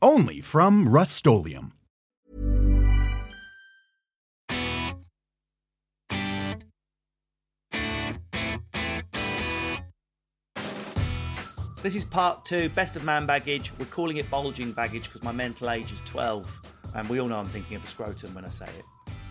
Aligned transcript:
Only 0.00 0.40
from 0.40 0.88
Rust-Oleum 0.88 1.72
This 11.80 11.94
is 11.94 12.04
part 12.04 12.44
two, 12.44 12.68
best 12.70 12.96
of 12.96 13.04
man 13.04 13.24
baggage. 13.24 13.70
We're 13.78 13.86
calling 13.86 14.16
it 14.16 14.28
bulging 14.28 14.72
baggage 14.72 15.04
because 15.04 15.22
my 15.22 15.30
mental 15.30 15.70
age 15.70 15.92
is 15.92 16.00
12, 16.00 16.60
and 16.96 17.08
we 17.08 17.20
all 17.20 17.28
know 17.28 17.38
I'm 17.38 17.46
thinking 17.46 17.76
of 17.76 17.82
the 17.82 17.88
scrotum 17.88 18.34
when 18.34 18.44
I 18.44 18.50
say 18.50 18.66
it. 18.66 18.84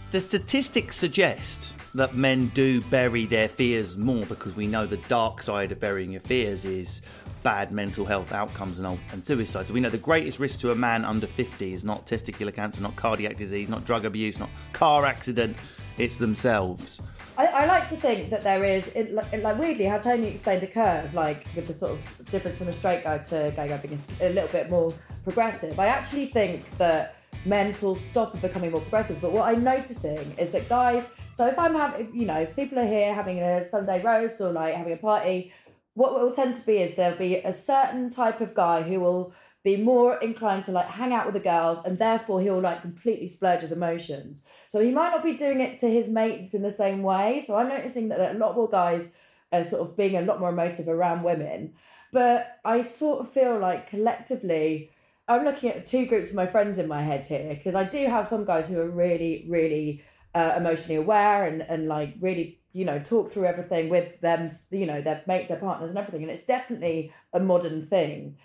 The 0.09 0.21
statistics 0.21 0.95
suggest 0.95 1.75
that 1.93 2.15
men 2.15 2.47
do 2.55 2.79
bury 2.79 3.25
their 3.25 3.49
fears 3.49 3.97
more 3.97 4.25
because 4.27 4.55
we 4.55 4.65
know 4.65 4.85
the 4.85 4.95
dark 5.09 5.41
side 5.41 5.73
of 5.73 5.81
burying 5.81 6.13
your 6.13 6.21
fears 6.21 6.63
is 6.63 7.01
bad 7.43 7.71
mental 7.71 8.05
health 8.05 8.31
outcomes 8.31 8.79
and, 8.79 8.97
and 9.11 9.25
suicide. 9.25 9.67
So 9.67 9.73
we 9.73 9.81
know 9.81 9.89
the 9.89 9.97
greatest 9.97 10.39
risk 10.39 10.61
to 10.61 10.71
a 10.71 10.75
man 10.75 11.03
under 11.03 11.27
50 11.27 11.73
is 11.73 11.83
not 11.83 12.07
testicular 12.07 12.55
cancer, 12.55 12.81
not 12.81 12.95
cardiac 12.95 13.35
disease, 13.35 13.67
not 13.67 13.83
drug 13.83 14.05
abuse, 14.05 14.39
not 14.39 14.49
car 14.71 15.05
accident, 15.05 15.57
it's 15.97 16.15
themselves. 16.15 17.01
I, 17.37 17.47
I, 17.47 17.65
like 17.65 17.89
to 17.89 17.97
think 17.97 18.29
that 18.29 18.41
there 18.41 18.63
is, 18.63 18.87
it, 18.95 19.13
like, 19.13 19.59
weirdly, 19.59 19.85
how 19.85 19.97
Tony 19.97 20.27
explained 20.27 20.61
the 20.61 20.67
curve, 20.67 21.13
like 21.13 21.45
with 21.53 21.67
the 21.67 21.75
sort 21.75 21.91
of 21.91 22.31
difference 22.31 22.57
from 22.57 22.69
a 22.69 22.73
straight 22.73 23.03
guy 23.03 23.17
to 23.17 23.47
a 23.47 23.51
gay 23.51 23.67
guy 23.67 23.77
being 23.77 24.01
a 24.21 24.29
little 24.29 24.49
bit 24.49 24.69
more 24.69 24.93
progressive. 25.23 25.77
I 25.77 25.87
actually 25.87 26.27
think 26.27 26.65
that 26.77 27.17
men 27.45 27.73
full 27.73 27.95
stop 27.95 28.39
becoming 28.41 28.71
more 28.71 28.81
progressive. 28.81 29.21
But 29.21 29.31
what 29.31 29.47
I'm 29.47 29.63
noticing 29.63 30.17
is 30.37 30.51
that 30.51 30.67
guys, 30.69 31.09
so 31.33 31.47
if 31.47 31.57
I'm 31.57 31.75
having, 31.75 32.13
you 32.13 32.25
know, 32.25 32.39
if 32.39 32.55
people 32.55 32.79
are 32.79 32.87
here 32.87 33.13
having 33.13 33.39
a 33.39 33.67
Sunday 33.67 34.01
roast 34.01 34.41
or 34.41 34.51
like 34.51 34.75
having 34.75 34.93
a 34.93 34.97
party, 34.97 35.53
what 35.93 36.13
will 36.13 36.31
tend 36.31 36.57
to 36.57 36.65
be 36.65 36.77
is 36.77 36.95
there'll 36.95 37.17
be 37.17 37.35
a 37.37 37.53
certain 37.53 38.11
type 38.11 38.41
of 38.41 38.53
guy 38.53 38.83
who 38.83 38.99
will 38.99 39.33
be 39.63 39.77
more 39.77 40.17
inclined 40.17 40.63
to 40.65 40.71
like 40.71 40.87
hang 40.87 41.11
out 41.11 41.25
with 41.25 41.33
the 41.33 41.41
girls 41.41 41.79
and 41.83 41.97
therefore 41.97 42.39
he'll 42.41 42.61
like 42.61 42.81
completely 42.81 43.27
splurge 43.27 43.61
his 43.61 43.71
emotions. 43.71 44.45
So 44.69 44.79
he 44.79 44.91
might 44.91 45.09
not 45.09 45.23
be 45.23 45.33
doing 45.33 45.59
it 45.59 45.79
to 45.81 45.89
his 45.89 46.07
mates 46.07 46.53
in 46.53 46.61
the 46.61 46.71
same 46.71 47.03
way. 47.03 47.43
So 47.45 47.57
I'm 47.57 47.67
noticing 47.67 48.09
that 48.09 48.35
a 48.35 48.37
lot 48.37 48.55
more 48.55 48.69
guys 48.69 49.13
are 49.51 49.63
sort 49.63 49.81
of 49.81 49.97
being 49.97 50.15
a 50.15 50.21
lot 50.21 50.39
more 50.39 50.49
emotive 50.49 50.87
around 50.87 51.23
women. 51.23 51.73
But 52.11 52.59
I 52.63 52.81
sort 52.81 53.21
of 53.21 53.33
feel 53.33 53.59
like 53.59 53.89
collectively, 53.89 54.91
I'm 55.27 55.43
looking 55.43 55.69
at 55.69 55.87
two 55.87 56.05
groups 56.05 56.29
of 56.29 56.35
my 56.35 56.47
friends 56.47 56.79
in 56.79 56.87
my 56.87 57.03
head 57.03 57.25
here 57.25 57.53
because 57.53 57.75
I 57.75 57.83
do 57.83 58.05
have 58.07 58.27
some 58.27 58.45
guys 58.45 58.69
who 58.69 58.79
are 58.79 58.89
really, 58.89 59.45
really 59.49 60.03
uh, 60.33 60.53
emotionally 60.57 60.95
aware 60.95 61.45
and, 61.45 61.61
and 61.61 61.87
like 61.87 62.15
really, 62.19 62.59
you 62.73 62.85
know, 62.85 62.99
talk 62.99 63.33
through 63.33 63.45
everything 63.45 63.89
with 63.89 64.19
them, 64.21 64.51
you 64.71 64.85
know, 64.85 65.01
their 65.01 65.23
mates, 65.27 65.49
their 65.49 65.57
partners, 65.57 65.89
and 65.89 65.99
everything. 65.99 66.23
And 66.23 66.31
it's 66.31 66.45
definitely 66.45 67.13
a 67.33 67.39
modern 67.39 67.87
thing. 67.87 68.37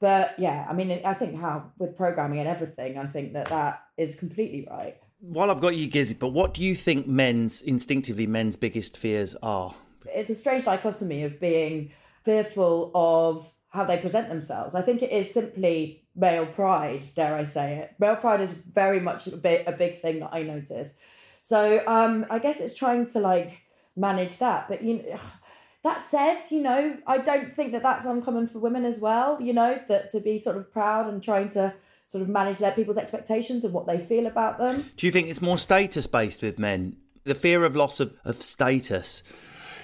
But 0.00 0.38
yeah, 0.38 0.66
I 0.68 0.72
mean, 0.72 1.02
I 1.04 1.12
think 1.12 1.38
how 1.38 1.72
with 1.78 1.96
programming 1.96 2.38
and 2.38 2.48
everything, 2.48 2.96
I 2.96 3.06
think 3.06 3.34
that 3.34 3.48
that 3.50 3.82
is 3.98 4.16
completely 4.16 4.66
right 4.70 4.96
while 5.20 5.50
I've 5.50 5.60
got 5.60 5.76
you, 5.76 5.88
Gizzi, 5.88 6.18
but 6.18 6.28
what 6.28 6.54
do 6.54 6.64
you 6.64 6.74
think 6.74 7.06
men's 7.06 7.62
instinctively 7.62 8.26
men's 8.26 8.56
biggest 8.56 8.96
fears 8.96 9.36
are? 9.42 9.74
It's 10.06 10.30
a 10.30 10.34
strange 10.34 10.64
dichotomy 10.64 11.24
of 11.24 11.38
being 11.38 11.92
fearful 12.24 12.90
of 12.94 13.50
how 13.68 13.84
they 13.84 13.98
present 13.98 14.28
themselves. 14.28 14.74
I 14.74 14.82
think 14.82 15.02
it 15.02 15.12
is 15.12 15.32
simply 15.32 15.99
male 16.14 16.46
pride, 16.46 17.02
dare 17.14 17.34
I 17.34 17.44
say 17.44 17.78
it. 17.78 17.94
Male 17.98 18.16
pride 18.16 18.40
is 18.40 18.52
very 18.52 19.00
much 19.00 19.26
a 19.26 19.36
big, 19.36 19.66
a 19.66 19.72
big 19.72 20.00
thing 20.00 20.20
that 20.20 20.30
I 20.32 20.42
notice. 20.42 20.96
So 21.42 21.82
um, 21.86 22.26
I 22.30 22.38
guess 22.38 22.60
it's 22.60 22.74
trying 22.74 23.10
to 23.10 23.20
like 23.20 23.58
manage 23.96 24.38
that. 24.38 24.68
But 24.68 24.82
you 24.82 25.02
know, 25.02 25.20
that 25.82 26.02
said, 26.02 26.40
you 26.50 26.62
know, 26.62 26.96
I 27.06 27.18
don't 27.18 27.54
think 27.54 27.72
that 27.72 27.82
that's 27.82 28.06
uncommon 28.06 28.48
for 28.48 28.58
women 28.58 28.84
as 28.84 28.98
well. 28.98 29.40
You 29.40 29.52
know, 29.52 29.80
that 29.88 30.12
to 30.12 30.20
be 30.20 30.38
sort 30.38 30.56
of 30.56 30.72
proud 30.72 31.08
and 31.08 31.22
trying 31.22 31.50
to 31.50 31.74
sort 32.08 32.22
of 32.22 32.28
manage 32.28 32.58
their 32.58 32.72
people's 32.72 32.96
expectations 32.96 33.64
and 33.64 33.72
what 33.72 33.86
they 33.86 33.98
feel 33.98 34.26
about 34.26 34.58
them. 34.58 34.84
Do 34.96 35.06
you 35.06 35.12
think 35.12 35.28
it's 35.28 35.40
more 35.40 35.58
status 35.58 36.06
based 36.06 36.42
with 36.42 36.58
men? 36.58 36.96
The 37.24 37.34
fear 37.34 37.64
of 37.64 37.76
loss 37.76 38.00
of, 38.00 38.14
of 38.24 38.42
status. 38.42 39.22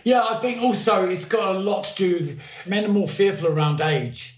Yeah, 0.03 0.25
I 0.29 0.39
think 0.39 0.63
also 0.63 1.09
it's 1.09 1.25
got 1.25 1.55
a 1.55 1.59
lot 1.59 1.85
to 1.85 1.95
do 1.95 2.13
with 2.15 2.43
men 2.67 2.85
are 2.85 2.89
more 2.89 3.09
fearful 3.09 3.49
around 3.49 3.81
age. 3.81 4.36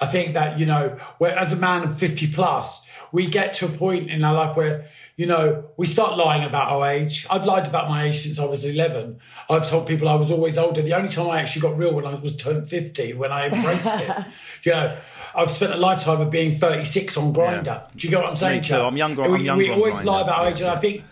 I 0.00 0.06
think 0.06 0.34
that, 0.34 0.58
you 0.58 0.66
know, 0.66 0.98
where 1.18 1.36
as 1.36 1.52
a 1.52 1.56
man 1.56 1.84
of 1.84 1.98
50 1.98 2.32
plus, 2.32 2.86
we 3.12 3.26
get 3.26 3.52
to 3.54 3.66
a 3.66 3.68
point 3.68 4.08
in 4.08 4.24
our 4.24 4.34
life 4.34 4.56
where, 4.56 4.86
you 5.16 5.26
know, 5.26 5.64
we 5.76 5.86
start 5.86 6.16
lying 6.16 6.44
about 6.44 6.72
our 6.72 6.86
age. 6.88 7.26
I've 7.30 7.44
lied 7.44 7.66
about 7.66 7.88
my 7.88 8.04
age 8.04 8.20
since 8.20 8.38
I 8.38 8.46
was 8.46 8.64
11. 8.64 9.18
I've 9.50 9.68
told 9.68 9.86
people 9.86 10.08
I 10.08 10.14
was 10.14 10.30
always 10.30 10.56
older. 10.56 10.80
The 10.80 10.94
only 10.94 11.10
time 11.10 11.28
I 11.28 11.40
actually 11.40 11.62
got 11.62 11.76
real 11.76 11.94
when 11.94 12.06
I 12.06 12.14
was 12.14 12.34
turned 12.36 12.68
50, 12.68 13.14
when 13.14 13.30
I 13.30 13.48
embraced 13.48 13.94
it. 13.98 14.10
You 14.62 14.72
know, 14.72 14.94
I've 15.34 15.50
spent 15.50 15.72
a 15.72 15.78
lifetime 15.78 16.20
of 16.20 16.28
being 16.28 16.54
36 16.54 17.16
on 17.16 17.32
Grindr. 17.32 17.64
Yeah. 17.64 17.86
Do 17.96 18.06
you 18.06 18.10
get 18.10 18.20
what 18.20 18.28
I'm 18.28 18.36
saying? 18.36 18.60
Me 18.60 18.66
too. 18.66 18.74
I'm 18.74 18.94
younger. 18.94 19.22
I'm 19.22 19.32
we, 19.32 19.38
younger. 19.40 19.64
We 19.64 19.70
always 19.70 20.04
lie 20.04 20.20
about 20.20 20.52
age, 20.52 20.60
and 20.60 20.68
I 20.68 20.78
think. 20.78 21.02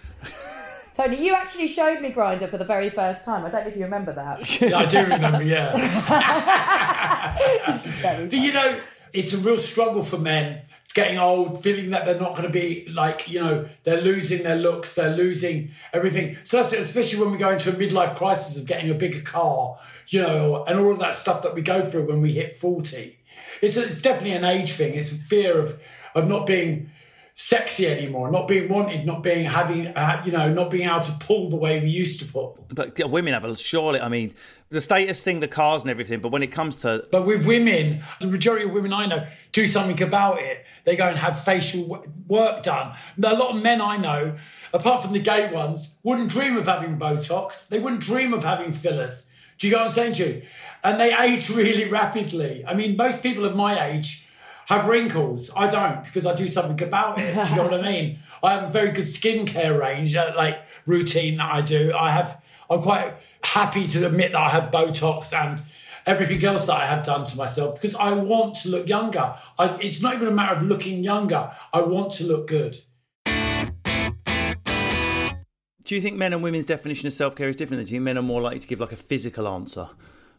Tony, 0.98 1.24
you 1.24 1.34
actually 1.34 1.68
showed 1.68 2.00
me 2.00 2.10
Grindr 2.10 2.50
for 2.50 2.58
the 2.58 2.64
very 2.64 2.90
first 2.90 3.24
time. 3.24 3.44
I 3.44 3.50
don't 3.50 3.62
know 3.62 3.68
if 3.68 3.76
you 3.76 3.84
remember 3.84 4.12
that. 4.14 4.60
yeah, 4.60 4.78
I 4.78 4.86
do 4.86 5.02
remember. 5.04 5.44
Yeah. 5.44 5.76
do 8.28 8.40
you 8.40 8.52
know, 8.52 8.80
it's 9.12 9.32
a 9.32 9.38
real 9.38 9.58
struggle 9.58 10.02
for 10.02 10.18
men 10.18 10.62
getting 10.94 11.16
old, 11.16 11.62
feeling 11.62 11.90
that 11.90 12.04
they're 12.04 12.18
not 12.20 12.32
going 12.32 12.48
to 12.48 12.52
be 12.52 12.84
like, 12.92 13.28
you 13.28 13.40
know, 13.40 13.68
they're 13.84 14.00
losing 14.00 14.42
their 14.42 14.56
looks, 14.56 14.94
they're 14.94 15.16
losing 15.16 15.70
everything. 15.92 16.36
So 16.42 16.56
that's 16.56 16.72
it, 16.72 16.80
especially 16.80 17.20
when 17.20 17.30
we 17.30 17.38
go 17.38 17.50
into 17.50 17.70
a 17.70 17.74
midlife 17.74 18.16
crisis 18.16 18.56
of 18.56 18.66
getting 18.66 18.90
a 18.90 18.94
bigger 18.94 19.20
car, 19.20 19.78
you 20.08 20.20
know, 20.20 20.64
and 20.64 20.80
all 20.80 20.92
of 20.92 20.98
that 20.98 21.14
stuff 21.14 21.42
that 21.42 21.54
we 21.54 21.62
go 21.62 21.84
through 21.84 22.08
when 22.08 22.20
we 22.20 22.32
hit 22.32 22.56
40 22.56 23.18
it's, 23.62 23.76
it's 23.76 24.00
definitely 24.00 24.32
an 24.32 24.44
age 24.44 24.72
thing. 24.72 24.94
It's 24.94 25.12
a 25.12 25.16
fear 25.16 25.58
of 25.58 25.80
of 26.14 26.26
not 26.28 26.46
being 26.46 26.90
sexy 27.40 27.86
anymore, 27.86 28.32
not 28.32 28.48
being 28.48 28.68
wanted, 28.68 29.06
not 29.06 29.22
being 29.22 29.44
having, 29.44 29.86
uh, 29.86 30.20
you 30.26 30.32
know, 30.32 30.52
not 30.52 30.72
being 30.72 30.88
able 30.88 31.00
to 31.00 31.12
pull 31.20 31.48
the 31.48 31.56
way 31.56 31.80
we 31.80 31.88
used 31.88 32.18
to 32.18 32.26
pull. 32.26 32.66
But 32.68 32.98
women 33.10 33.32
have 33.32 33.44
a 33.44 33.56
surely. 33.56 34.00
I 34.00 34.08
mean, 34.08 34.34
the 34.70 34.80
status 34.80 35.22
thing, 35.22 35.38
the 35.38 35.46
cars 35.46 35.82
and 35.82 35.90
everything. 35.90 36.18
But 36.18 36.32
when 36.32 36.42
it 36.42 36.48
comes 36.48 36.74
to, 36.76 37.06
but 37.12 37.24
with 37.24 37.46
women, 37.46 38.02
the 38.20 38.26
majority 38.26 38.64
of 38.64 38.72
women 38.72 38.92
I 38.92 39.06
know 39.06 39.24
do 39.52 39.68
something 39.68 40.02
about 40.02 40.40
it. 40.40 40.64
They 40.84 40.96
go 40.96 41.04
and 41.04 41.16
have 41.16 41.42
facial 41.42 42.04
work 42.26 42.64
done. 42.64 42.96
A 43.22 43.34
lot 43.34 43.54
of 43.54 43.62
men 43.62 43.80
I 43.80 43.98
know, 43.98 44.36
apart 44.74 45.04
from 45.04 45.12
the 45.12 45.20
gay 45.20 45.52
ones, 45.52 45.94
wouldn't 46.02 46.30
dream 46.30 46.56
of 46.56 46.66
having 46.66 46.98
Botox. 46.98 47.68
They 47.68 47.78
wouldn't 47.78 48.02
dream 48.02 48.34
of 48.34 48.42
having 48.42 48.72
fillers. 48.72 49.26
Do 49.58 49.68
you 49.68 49.72
get 49.72 49.78
what 49.78 49.84
I'm 49.86 49.90
saying 49.92 50.14
to 50.14 50.28
you? 50.28 50.42
And 50.82 51.00
they 51.00 51.16
age 51.16 51.50
really 51.54 51.88
rapidly. 51.88 52.64
I 52.66 52.74
mean, 52.74 52.96
most 52.96 53.22
people 53.22 53.44
of 53.44 53.54
my 53.54 53.90
age 53.90 54.27
have 54.68 54.86
wrinkles. 54.86 55.50
I 55.56 55.66
don't 55.66 56.04
because 56.04 56.26
I 56.26 56.34
do 56.34 56.46
something 56.46 56.86
about 56.86 57.18
it. 57.18 57.34
Do 57.44 57.50
you 57.50 57.56
know 57.56 57.62
what 57.64 57.74
I 57.74 57.82
mean? 57.82 58.18
I 58.42 58.52
have 58.52 58.64
a 58.64 58.70
very 58.70 58.92
good 58.92 59.06
skincare 59.06 59.78
range, 59.78 60.14
uh, 60.14 60.32
like 60.36 60.60
routine 60.86 61.38
that 61.38 61.52
I 61.52 61.62
do. 61.62 61.92
I 61.98 62.10
have. 62.10 62.42
I'm 62.70 62.82
quite 62.82 63.14
happy 63.42 63.86
to 63.86 64.06
admit 64.06 64.32
that 64.32 64.40
I 64.40 64.50
have 64.50 64.70
Botox 64.70 65.32
and 65.32 65.62
everything 66.04 66.44
else 66.44 66.66
that 66.66 66.76
I 66.76 66.84
have 66.84 67.02
done 67.04 67.24
to 67.24 67.36
myself 67.36 67.80
because 67.80 67.94
I 67.94 68.12
want 68.12 68.56
to 68.56 68.68
look 68.68 68.86
younger. 68.86 69.34
I, 69.58 69.78
it's 69.80 70.02
not 70.02 70.14
even 70.14 70.28
a 70.28 70.32
matter 70.32 70.56
of 70.56 70.62
looking 70.64 71.02
younger. 71.02 71.50
I 71.72 71.80
want 71.80 72.12
to 72.14 72.24
look 72.24 72.46
good. 72.46 72.76
Do 75.82 75.94
you 75.94 76.02
think 76.02 76.18
men 76.18 76.34
and 76.34 76.42
women's 76.42 76.66
definition 76.66 77.06
of 77.06 77.14
self 77.14 77.34
care 77.34 77.48
is 77.48 77.56
different? 77.56 77.86
Do 77.86 77.90
you 77.90 77.96
think 77.96 78.04
men 78.04 78.18
are 78.18 78.22
more 78.22 78.42
likely 78.42 78.60
to 78.60 78.68
give 78.68 78.80
like 78.80 78.92
a 78.92 78.96
physical 78.96 79.48
answer, 79.48 79.88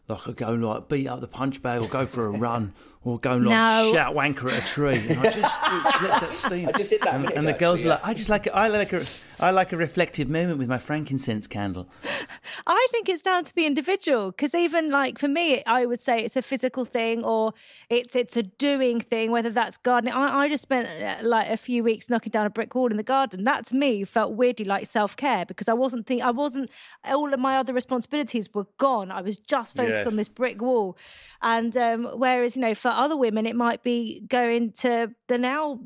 like 0.06 0.28
I 0.28 0.32
go 0.32 0.52
like 0.52 0.88
beat 0.88 1.08
up 1.08 1.20
the 1.20 1.26
punch 1.26 1.60
bag 1.62 1.82
or 1.82 1.88
go 1.88 2.06
for 2.06 2.26
a 2.26 2.30
run 2.38 2.74
or 3.02 3.18
go 3.18 3.32
and 3.32 3.46
like 3.46 3.56
No. 3.56 3.92
shout 3.94 4.14
wanker 4.14 4.52
at 4.52 4.62
a 4.62 4.66
tree. 4.66 4.96
And 5.08 5.20
I 5.20 5.30
just 5.30 5.60
it 5.66 6.02
lets 6.02 6.20
that 6.20 6.34
steam. 6.34 6.68
I 6.68 6.72
just 6.72 6.90
did 6.90 7.00
that 7.02 7.14
And, 7.14 7.30
and 7.32 7.46
the 7.48 7.52
girls 7.54 7.78
actually, 7.80 7.90
are 7.92 7.94
like, 7.94 8.06
I 8.06 8.14
just 8.14 8.28
like 8.30 8.46
it. 8.46 8.52
I 8.54 8.68
like 8.68 8.92
a, 8.92 9.04
I 9.38 9.50
like 9.52 9.72
a 9.72 9.76
reflective 9.78 10.28
moment 10.28 10.58
with 10.58 10.68
my 10.68 10.78
frankincense 10.78 11.46
candle. 11.46 11.88
I 12.66 12.86
think 12.90 13.08
it's 13.08 13.22
down 13.22 13.44
to 13.44 13.54
the 13.54 13.64
individual 13.64 14.30
because 14.32 14.54
even 14.54 14.90
like 14.90 15.18
for 15.18 15.28
me, 15.28 15.62
I 15.66 15.86
would 15.86 16.00
say 16.00 16.18
it's 16.20 16.36
a 16.36 16.42
physical 16.42 16.84
thing 16.84 17.24
or 17.24 17.54
it's 17.88 18.14
it's 18.14 18.36
a 18.36 18.42
doing 18.42 19.00
thing. 19.00 19.30
Whether 19.30 19.50
that's 19.50 19.78
gardening, 19.78 20.12
I, 20.14 20.40
I 20.40 20.48
just 20.48 20.62
spent 20.62 20.86
uh, 21.02 21.26
like 21.26 21.48
a 21.48 21.56
few 21.56 21.82
weeks 21.82 22.10
knocking 22.10 22.30
down 22.30 22.44
a 22.46 22.50
brick 22.50 22.74
wall 22.74 22.90
in 22.90 22.98
the 22.98 23.02
garden. 23.02 23.44
That 23.44 23.64
to 23.68 23.76
me 23.76 24.04
felt 24.04 24.34
weirdly 24.34 24.66
like 24.66 24.86
self 24.86 25.16
care 25.16 25.46
because 25.46 25.68
I 25.68 25.72
wasn't 25.74 26.06
think 26.06 26.22
I 26.22 26.30
wasn't 26.30 26.70
all 27.06 27.32
of 27.32 27.40
my 27.40 27.56
other 27.56 27.72
responsibilities 27.72 28.52
were 28.52 28.66
gone. 28.76 29.10
I 29.10 29.22
was 29.22 29.38
just 29.38 29.74
focused 29.74 29.90
Yes. 30.04 30.06
on 30.06 30.16
this 30.16 30.28
brick 30.28 30.60
wall, 30.60 30.96
and 31.40 31.74
um, 31.76 32.04
whereas 32.14 32.56
you 32.56 32.62
know 32.62 32.74
for 32.74 32.89
other 32.96 33.16
women 33.16 33.46
it 33.46 33.56
might 33.56 33.82
be 33.82 34.22
going 34.28 34.72
to 34.80 35.10
the 35.28 35.38
nail 35.38 35.80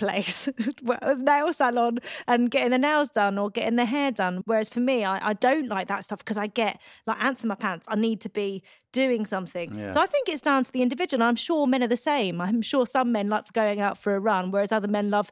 place, 0.00 0.48
nail 1.18 1.52
salon, 1.52 1.98
and 2.26 2.50
getting 2.50 2.70
the 2.70 2.78
nails 2.78 3.10
done 3.10 3.38
or 3.38 3.50
getting 3.50 3.76
the 3.76 3.84
hair 3.84 4.10
done. 4.10 4.42
Whereas 4.46 4.68
for 4.68 4.80
me, 4.80 5.04
I, 5.04 5.30
I 5.30 5.32
don't 5.34 5.68
like 5.68 5.88
that 5.88 6.04
stuff 6.04 6.20
because 6.20 6.38
I 6.38 6.46
get 6.48 6.80
like 7.06 7.22
ants 7.22 7.44
in 7.44 7.48
my 7.48 7.54
pants. 7.54 7.86
I 7.88 7.96
need 7.96 8.20
to 8.22 8.30
be 8.30 8.62
doing 8.92 9.26
something. 9.26 9.78
Yeah. 9.78 9.90
So 9.90 10.00
I 10.00 10.06
think 10.06 10.28
it's 10.28 10.40
down 10.40 10.64
to 10.64 10.72
the 10.72 10.82
individual. 10.82 11.22
And 11.22 11.28
I'm 11.28 11.36
sure 11.36 11.66
men 11.66 11.82
are 11.82 11.88
the 11.88 11.96
same. 11.96 12.40
I'm 12.40 12.62
sure 12.62 12.86
some 12.86 13.12
men 13.12 13.28
like 13.28 13.52
going 13.52 13.80
out 13.80 13.98
for 13.98 14.14
a 14.16 14.20
run, 14.20 14.50
whereas 14.50 14.72
other 14.72 14.88
men 14.88 15.10
love 15.10 15.30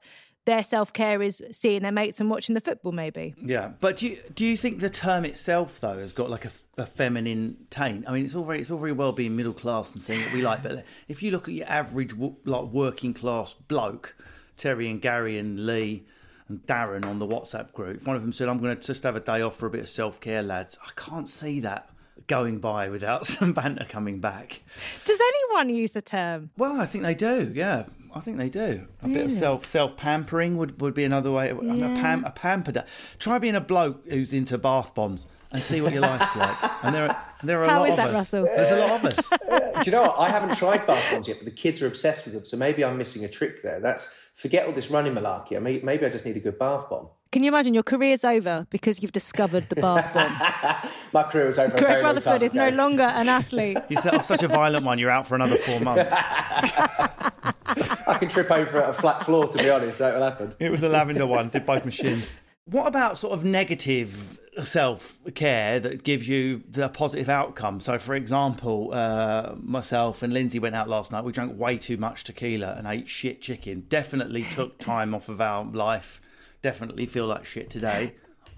their 0.49 0.65
self 0.65 0.95
care 0.95 1.21
is 1.21 1.43
seeing 1.51 1.83
their 1.83 1.93
mates 1.93 2.21
and 2.21 2.31
watching 2.31 2.55
the 2.55 2.61
football. 2.63 2.91
Maybe. 2.91 3.35
Yeah, 3.43 3.73
but 3.81 3.99
do 3.99 4.09
you, 4.09 4.17
do 4.35 4.47
you 4.47 4.57
think 4.57 4.81
the 4.81 4.89
term 4.89 5.27
itself 5.27 5.79
though 5.79 5.99
has 5.99 6.15
got 6.15 6.31
like 6.31 6.47
a, 6.47 6.51
a 6.79 6.87
feminine 6.87 7.67
taint? 7.69 8.09
I 8.09 8.13
mean, 8.13 8.25
it's 8.25 8.35
all 8.35 8.45
very 8.45 8.61
it's 8.61 8.71
all 8.71 8.79
very 8.79 8.93
well 8.93 9.13
being 9.13 9.37
middle 9.37 9.53
class 9.53 9.93
and 9.93 10.03
saying 10.03 10.23
what 10.23 10.33
we 10.33 10.41
like, 10.41 10.63
but 10.63 10.87
if 11.07 11.23
you 11.23 11.31
look 11.31 11.49
at 11.49 11.55
your 11.55 11.69
average 11.69 12.15
like 12.47 12.65
working 12.65 13.13
class 13.13 13.53
bloke, 13.53 14.17
Terry 14.57 14.91
and 14.91 15.03
Gary 15.03 15.37
and 15.37 15.67
Lee 15.67 16.07
and 16.49 16.63
Darren 16.63 17.05
on 17.05 17.19
the 17.19 17.27
WhatsApp 17.27 17.73
group, 17.75 18.07
one 18.07 18.17
of 18.17 18.23
them 18.23 18.33
said, 18.33 18.49
"I'm 18.49 18.59
going 18.59 18.75
to 18.75 18.87
just 18.87 19.03
have 19.03 19.17
a 19.17 19.21
day 19.21 19.43
off 19.43 19.55
for 19.55 19.67
a 19.67 19.71
bit 19.71 19.83
of 19.83 19.89
self 19.91 20.19
care, 20.19 20.43
lads," 20.43 20.79
I 20.83 20.89
can't 20.97 21.29
see 21.29 21.61
that 21.61 21.91
going 22.27 22.59
by 22.59 22.89
without 22.89 23.27
some 23.35 23.53
banter 23.53 23.85
coming 23.87 24.19
back. 24.21 24.63
Does 25.05 25.21
anyone 25.21 25.75
use 25.75 25.93
the 25.93 26.03
term? 26.03 26.51
Well, 26.57 26.81
I 26.81 26.87
think 26.87 27.05
they 27.05 27.15
do. 27.15 27.53
Yeah, 27.55 27.85
I 28.15 28.21
think 28.21 28.37
they 28.39 28.49
do. 28.49 28.87
A 29.03 29.09
bit 29.09 29.27
of 29.27 29.33
self 29.33 29.65
self 29.67 29.97
pampering 29.97 30.57
would, 30.57 30.81
would 30.81 30.95
be 30.95 31.05
another 31.05 31.31
way. 31.31 31.51
I'm 31.51 31.83
a, 31.83 32.01
pam, 32.01 32.25
a 32.25 32.31
pampered. 32.31 32.83
Try 33.19 33.39
being 33.39 33.55
a 33.55 33.61
bloke 33.61 34.09
who's 34.09 34.33
into 34.33 34.59
bath 34.59 34.95
bombs 34.95 35.27
and 35.51 35.63
see 35.63 35.81
what 35.81 35.93
your 35.93 36.03
life's 36.03 36.37
like. 36.37 36.57
And 36.83 36.95
there 36.95 37.09
are 37.09 37.25
there 37.43 37.61
are 37.61 37.65
a 37.65 37.69
How 37.69 37.81
lot 37.81 37.89
is 37.89 37.93
of 37.93 37.97
that, 37.97 38.09
us. 38.09 38.15
Russell? 38.15 38.45
There's 38.45 38.71
a 38.71 38.79
lot 38.79 38.91
of 38.91 39.05
us. 39.05 39.29
Do 39.85 39.91
you 39.91 39.93
know 39.93 40.03
what? 40.03 40.19
I 40.19 40.29
haven't 40.29 40.57
tried 40.57 40.87
bath 40.87 41.11
bombs 41.11 41.29
yet, 41.29 41.39
but 41.39 41.45
the 41.45 41.51
kids 41.53 41.81
are 41.83 41.87
obsessed 41.87 42.25
with 42.25 42.35
them. 42.35 42.45
So 42.45 42.57
maybe 42.57 42.85
I'm 42.85 42.99
missing 42.99 43.25
a 43.25 43.29
trick 43.29 43.63
there. 43.63 43.81
That's 43.81 44.13
forget 44.39 44.67
all 44.67 44.73
this 44.73 44.89
running 44.89 45.15
malarkey. 45.15 45.57
I 45.57 45.59
may, 45.59 45.81
maybe 45.81 46.07
I 46.07 46.09
just 46.09 46.25
need 46.25 46.37
a 46.37 46.41
good 46.41 46.59
bath 46.59 46.89
bomb. 46.89 47.09
Can 47.31 47.43
you 47.43 47.49
imagine 47.49 47.75
your 47.75 47.83
career's 47.83 48.25
over 48.25 48.67
because 48.71 49.03
you've 49.03 49.13
discovered 49.13 49.69
the 49.69 49.77
bath 49.77 50.15
bomb? 50.15 50.91
My 51.13 51.25
career 51.25 51.47
was 51.47 51.59
over. 51.59 51.77
a 51.77 51.79
Greg 51.79 51.83
very 51.83 52.03
long 52.03 52.15
time 52.15 52.15
Rutherford 52.15 52.43
is 52.43 52.55
no 52.55 52.71
longer 52.71 53.03
an 53.03 53.29
athlete. 53.29 53.77
You 53.89 53.99
set 53.99 54.15
off 54.15 54.25
such 54.25 54.43
a 54.43 54.49
violent 54.49 54.87
one. 54.87 54.99
You're 54.99 55.11
out 55.11 55.27
for 55.27 55.35
another 55.35 55.57
four 55.57 55.81
months. 55.81 56.13
I 56.15 58.17
can 58.19 58.31
trip 58.31 58.51
over 58.51 58.81
a 58.81 58.95
flat 58.95 59.25
floor. 59.25 59.49
To 59.49 59.59
be 59.59 59.69
honest, 59.69 59.99
that 59.99 60.15
will 60.15 60.23
happen. 60.23 60.55
It 60.59 60.71
was 60.71 60.85
a 60.85 60.89
lavender 60.89 61.27
one. 61.27 61.51
Did 61.51 61.67
both 61.67 61.85
machines. 61.85 62.33
What 62.71 62.87
about 62.87 63.17
sort 63.17 63.33
of 63.33 63.47
negative 63.47 64.39
self 64.63 65.19
care 65.35 65.81
that 65.81 66.05
gives 66.05 66.29
you 66.29 66.63
the 66.69 66.91
positive 66.91 67.31
outcome? 67.31 67.81
So, 67.81 67.99
for 67.99 68.15
example, 68.15 68.91
uh, 68.93 69.55
myself 69.59 70.23
and 70.23 70.35
Lindsay 70.35 70.59
went 70.59 70.75
out 70.75 70.87
last 70.87 71.11
night. 71.11 71.25
We 71.25 71.33
drank 71.33 71.59
way 71.59 71.79
too 71.79 71.97
much 71.97 72.25
tequila 72.25 72.75
and 72.77 72.87
ate 72.87 73.09
shit 73.09 73.41
chicken. 73.41 73.87
Definitely 73.89 74.43
took 74.45 74.79
time 74.93 75.15
off 75.15 75.31
of 75.31 75.41
our 75.41 75.65
life. 75.65 76.21
Definitely 76.61 77.07
feel 77.07 77.27
like 77.27 77.47
shit 77.47 77.71
today. 77.71 78.15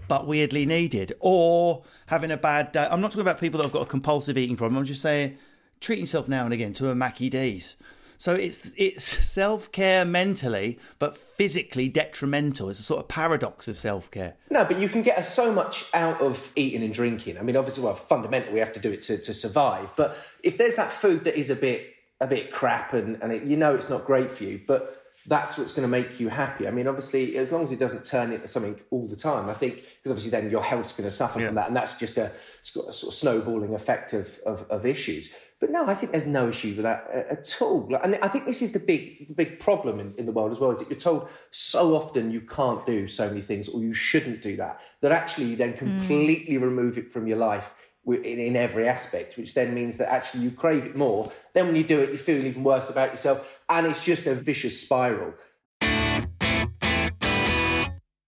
But 0.09 0.27
weirdly 0.27 0.65
needed. 0.65 1.13
Or 1.21 1.83
having 2.07 2.31
a 2.31 2.37
bad 2.37 2.73
day. 2.73 2.85
I'm 2.91 2.99
not 2.99 3.11
talking 3.11 3.21
about 3.21 3.39
people 3.39 3.59
that 3.59 3.63
have 3.63 3.71
got 3.71 3.83
a 3.83 3.85
compulsive 3.85 4.37
eating 4.37 4.57
problem. 4.57 4.77
I'm 4.77 4.85
just 4.85 5.01
saying 5.01 5.37
treat 5.79 5.99
yourself 5.99 6.27
now 6.27 6.43
and 6.43 6.53
again 6.53 6.73
to 6.73 6.89
a 6.89 6.95
Maccy 6.95 7.29
D's. 7.29 7.77
So 8.21 8.35
it's 8.35 8.71
it's 8.77 9.03
self 9.03 9.71
care 9.71 10.05
mentally, 10.05 10.77
but 10.99 11.17
physically 11.17 11.89
detrimental. 11.89 12.69
It's 12.69 12.79
a 12.79 12.83
sort 12.83 12.99
of 12.99 13.07
paradox 13.07 13.67
of 13.67 13.79
self 13.79 14.11
care. 14.11 14.35
No, 14.51 14.63
but 14.63 14.79
you 14.79 14.89
can 14.89 15.01
get 15.01 15.25
so 15.25 15.51
much 15.51 15.85
out 15.95 16.21
of 16.21 16.51
eating 16.55 16.83
and 16.83 16.93
drinking. 16.93 17.39
I 17.39 17.41
mean, 17.41 17.57
obviously, 17.57 17.83
well, 17.83 17.95
fundamentally, 17.95 18.53
we 18.53 18.59
have 18.59 18.73
to 18.73 18.79
do 18.79 18.91
it 18.91 19.01
to, 19.03 19.17
to 19.17 19.33
survive. 19.33 19.89
But 19.95 20.15
if 20.43 20.59
there's 20.59 20.75
that 20.75 20.91
food 20.91 21.23
that 21.23 21.35
is 21.35 21.49
a 21.49 21.55
bit 21.55 21.95
a 22.19 22.27
bit 22.27 22.51
crap 22.51 22.93
and, 22.93 23.17
and 23.23 23.33
it, 23.33 23.41
you 23.41 23.57
know 23.57 23.73
it's 23.73 23.89
not 23.89 24.05
great 24.05 24.29
for 24.29 24.43
you, 24.43 24.61
but 24.67 25.01
that's 25.25 25.57
what's 25.57 25.71
going 25.71 25.87
to 25.87 25.89
make 25.89 26.19
you 26.19 26.29
happy. 26.29 26.67
I 26.67 26.71
mean, 26.71 26.87
obviously, 26.87 27.37
as 27.37 27.51
long 27.51 27.63
as 27.63 27.71
it 27.71 27.79
doesn't 27.79 28.05
turn 28.05 28.31
into 28.31 28.45
something 28.47 28.79
all 28.91 29.07
the 29.07 29.15
time, 29.15 29.49
I 29.49 29.55
think, 29.55 29.77
because 29.77 30.11
obviously 30.11 30.29
then 30.29 30.51
your 30.51 30.63
health's 30.63 30.93
going 30.93 31.09
to 31.09 31.15
suffer 31.15 31.39
Yeah. 31.39 31.47
from 31.47 31.55
that. 31.55 31.67
And 31.67 31.75
that's 31.75 31.97
just 31.97 32.17
a, 32.17 32.31
it's 32.59 32.69
got 32.69 32.87
a 32.87 32.93
sort 32.93 33.13
of 33.13 33.17
snowballing 33.17 33.73
effect 33.73 34.13
of, 34.13 34.39
of, 34.45 34.63
of 34.69 34.85
issues. 34.85 35.29
But 35.61 35.69
no, 35.69 35.85
I 35.85 35.93
think 35.93 36.11
there's 36.11 36.25
no 36.25 36.49
issue 36.49 36.73
with 36.75 36.83
that 36.83 37.07
uh, 37.13 37.33
at 37.33 37.55
all. 37.61 37.87
Like, 37.87 38.03
And 38.03 38.17
I 38.23 38.27
think 38.27 38.47
this 38.47 38.63
is 38.63 38.71
the 38.73 38.79
big, 38.79 39.27
the 39.27 39.33
big 39.35 39.59
problem 39.59 39.99
in, 39.99 40.13
in 40.17 40.25
the 40.25 40.31
world 40.31 40.51
as 40.51 40.59
well, 40.59 40.71
is 40.71 40.79
that 40.79 40.89
you're 40.89 40.97
told 40.97 41.29
so 41.51 41.95
often 41.95 42.31
you 42.31 42.41
can't 42.41 42.83
do 42.83 43.07
so 43.07 43.27
many 43.27 43.41
things 43.41 43.69
or 43.69 43.79
you 43.79 43.93
shouldn't 43.93 44.41
do 44.41 44.57
that, 44.57 44.81
that 45.01 45.11
actually 45.11 45.45
you 45.45 45.55
then 45.55 45.73
completely 45.73 46.57
remove 46.57 46.97
it 46.97 47.11
from 47.11 47.27
your 47.27 47.37
life 47.37 47.75
in, 48.07 48.23
in 48.23 48.55
every 48.55 48.87
aspect, 48.87 49.37
which 49.37 49.53
then 49.53 49.75
means 49.75 49.97
that 49.97 50.11
actually 50.11 50.43
you 50.43 50.49
crave 50.49 50.87
it 50.87 50.95
more. 50.95 51.31
Then 51.53 51.67
when 51.67 51.75
you 51.75 51.83
do 51.83 51.99
it, 51.99 52.09
you 52.09 52.17
feel 52.17 52.43
even 52.43 52.63
worse 52.63 52.89
about 52.89 53.11
yourself. 53.11 53.47
And 53.69 53.85
it's 53.85 54.03
just 54.03 54.25
a 54.25 54.33
vicious 54.33 54.81
spiral. 54.81 55.35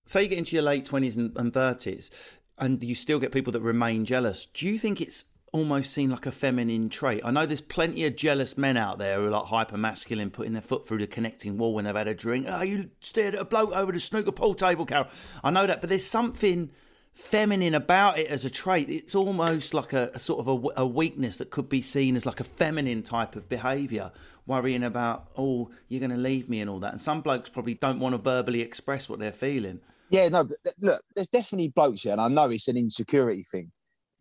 Say 0.06 0.22
you 0.22 0.30
get 0.30 0.38
into 0.38 0.56
your 0.56 0.62
late 0.62 0.86
twenties 0.86 1.18
and 1.18 1.36
and 1.36 1.52
thirties, 1.52 2.12
and 2.60 2.84
you 2.84 2.94
still 2.94 3.18
get 3.18 3.32
people 3.32 3.52
that 3.54 3.62
remain 3.62 4.06
jealous. 4.06 4.46
Do 4.46 4.68
you 4.68 4.78
think 4.78 5.02
it's 5.02 5.26
almost 5.54 5.94
seen 5.94 6.10
like 6.10 6.26
a 6.26 6.32
feminine 6.32 6.90
trait? 6.90 7.22
I 7.24 7.32
know 7.32 7.46
there's 7.46 7.62
plenty 7.62 8.06
of 8.06 8.18
jealous 8.18 8.58
men 8.58 8.76
out 8.76 8.98
there 8.98 9.20
who 9.20 9.28
are 9.28 9.30
like 9.30 9.46
hyper 9.46 9.78
masculine, 9.78 10.30
putting 10.30 10.52
their 10.52 10.62
foot 10.62 10.86
through 10.86 10.98
the 10.98 11.08
connecting 11.08 11.58
wall 11.58 11.74
when 11.74 11.86
they've 11.86 11.96
had 11.96 12.10
a 12.10 12.14
drink. 12.14 12.48
Oh, 12.50 12.62
you 12.62 12.90
stared 13.00 13.36
at 13.36 13.42
a 13.42 13.46
bloke 13.46 13.72
over 13.72 13.94
the 13.94 14.02
snooker 14.02 14.34
pool 14.34 14.56
table, 14.56 14.86
Carol. 14.86 15.08
I 15.42 15.52
know 15.52 15.66
that, 15.66 15.80
but 15.80 15.90
there's 15.90 16.06
something 16.06 16.70
feminine 17.14 17.76
about 17.76 18.18
it 18.18 18.28
as 18.28 18.44
a 18.44 18.50
trait. 18.50 18.90
It's 18.90 19.14
almost 19.14 19.74
like 19.74 19.94
a, 19.94 20.10
a 20.16 20.20
sort 20.20 20.46
of 20.46 20.72
a 20.76 20.86
weakness 20.86 21.38
that 21.38 21.52
could 21.52 21.70
be 21.70 21.82
seen 21.82 22.16
as 22.16 22.26
like 22.26 22.40
a 22.40 22.44
feminine 22.44 23.04
type 23.04 23.36
of 23.36 23.48
behaviour, 23.48 24.12
worrying 24.48 24.84
about, 24.84 25.30
oh, 25.38 25.70
you're 25.88 26.00
going 26.00 26.10
to 26.10 26.18
leave 26.18 26.50
me 26.50 26.60
and 26.60 26.70
all 26.70 26.80
that. 26.80 26.92
And 26.92 27.00
some 27.02 27.22
blokes 27.22 27.50
probably 27.50 27.76
don't 27.76 28.00
want 28.00 28.14
to 28.14 28.18
verbally 28.18 28.62
express 28.62 29.08
what 29.08 29.20
they're 29.20 29.32
feeling. 29.32 29.80
Yeah, 30.10 30.28
no, 30.30 30.44
but 30.44 30.58
look, 30.80 31.02
there's 31.16 31.30
definitely 31.30 31.70
blokes 31.70 32.02
here, 32.02 32.12
and 32.12 32.22
I 32.22 32.28
know 32.28 32.50
it's 32.50 32.68
an 32.68 32.78
insecurity 32.78 33.44
thing. 33.44 33.72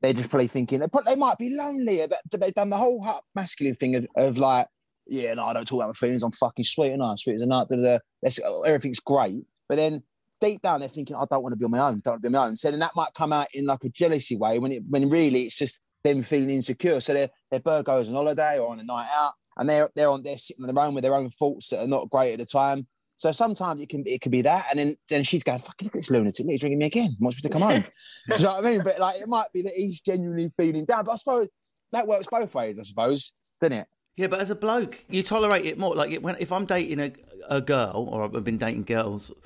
They're 0.03 0.13
just 0.13 0.31
probably 0.31 0.49
thinking, 0.49 0.81
they 1.07 1.17
might 1.17 1.39
be 1.39 1.57
lonely. 1.57 2.05
But 2.07 2.41
they've 2.41 2.53
done 2.53 2.71
the 2.71 2.77
whole 2.77 3.07
masculine 3.35 3.75
thing 3.75 3.97
of, 3.97 4.07
of 4.17 4.37
like, 4.37 4.67
yeah, 5.07 5.33
no, 5.35 5.47
I 5.47 5.53
don't 5.53 5.67
talk 5.67 5.77
about 5.77 5.89
my 5.89 5.93
feelings. 5.93 6.23
I'm 6.23 6.33
fucking 6.33 6.65
sweet 6.65 6.91
and 6.93 7.03
I, 7.03 7.15
sweet 7.17 7.35
as 7.35 7.43
a 7.43 7.47
nut. 7.47 7.69
That's, 8.23 8.41
uh, 8.41 8.61
everything's 8.63 9.01
great. 9.01 9.45
But 9.69 9.77
then 9.77 10.03
deep 10.41 10.61
down, 10.61 10.81
they're 10.81 10.89
thinking, 10.89 11.17
I 11.17 11.25
don't 11.31 11.43
want 11.43 11.53
to 11.53 11.57
be 11.57 11.65
on 11.65 11.71
my 11.71 11.79
own. 11.79 12.01
Don't 12.05 12.15
want 12.15 12.23
to 12.23 12.29
be 12.31 12.35
on 12.37 12.41
my 12.41 12.49
own. 12.49 12.57
So 12.57 12.71
then 12.71 12.81
that 12.81 12.97
might 12.97 13.15
come 13.15 13.33
out 13.33 13.47
in 13.55 13.67
like 13.67 13.85
a 13.85 13.89
jealousy 13.89 14.37
way 14.37 14.59
when 14.59 14.73
it 14.73 14.83
when 14.89 15.09
really 15.09 15.43
it's 15.43 15.57
just 15.57 15.81
them 16.05 16.23
feeling 16.23 16.51
insecure. 16.51 17.01
So 17.01 17.15
their 17.15 17.29
their 17.51 17.61
bird 17.61 17.85
goes 17.85 18.09
on 18.09 18.15
holiday 18.15 18.59
or 18.59 18.71
on 18.71 18.81
a 18.81 18.85
night 18.85 19.09
out, 19.15 19.33
and 19.57 19.69
they're 19.69 19.89
they're 19.95 20.11
on 20.11 20.23
they're 20.23 20.39
sitting 20.39 20.65
on 20.65 20.75
their 20.75 20.85
own 20.85 20.95
with 20.95 21.05
their 21.05 21.15
own 21.15 21.31
thoughts 21.31 21.69
that 21.71 21.85
are 21.85 21.89
not 21.89 22.11
great 22.11 22.33
at 22.33 22.39
the 22.41 22.47
time. 22.47 22.87
So 23.23 23.31
sometimes 23.31 23.81
it 23.81 23.89
can 23.89 24.03
be 24.03 24.15
it 24.15 24.21
can 24.21 24.33
be 24.33 24.43
that, 24.43 24.65
and 24.69 24.81
then 24.81 24.97
then 25.09 25.23
she's 25.23 25.45
going, 25.45 25.61
"Fucking 25.61 25.87
look 25.87 25.95
at 25.95 25.99
this 26.01 26.11
lunatic! 26.11 26.45
He's 26.45 26.61
ringing 26.65 26.81
me 26.81 26.87
again. 26.87 27.11
Wants 27.21 27.37
me 27.39 27.43
to 27.43 27.49
come 27.57 27.63
home." 27.63 27.85
Do 28.29 28.35
you 28.37 28.43
know 28.43 28.55
what 28.55 28.65
I 28.65 28.69
mean? 28.69 28.83
But 28.83 28.99
like, 28.99 29.21
it 29.21 29.29
might 29.29 29.47
be 29.53 29.63
that 29.63 29.75
he's 29.77 30.01
genuinely 30.01 30.51
feeling 30.59 30.85
down. 30.87 31.05
But 31.05 31.13
I 31.13 31.17
suppose 31.17 31.47
that 31.93 32.09
works 32.09 32.27
both 32.29 32.53
ways. 32.53 32.81
I 32.81 32.83
suppose, 32.83 33.35
doesn't 33.61 33.79
it? 33.79 33.87
Yeah, 34.17 34.27
but 34.27 34.41
as 34.41 34.51
a 34.51 34.57
bloke, 34.57 35.05
you 35.09 35.23
tolerate 35.23 35.65
it 35.67 35.79
more. 35.79 35.95
Like 35.95 36.11
it- 36.11 36.21
when 36.21 36.35
if 36.41 36.51
I'm 36.51 36.67
dating 36.67 36.99
a, 36.99 37.13
a 37.49 37.61
girl, 37.61 38.09
or 38.11 38.25
I've 38.25 38.43
been 38.43 38.57
dating 38.59 38.83
girls 38.85 39.31
i- 39.31 39.37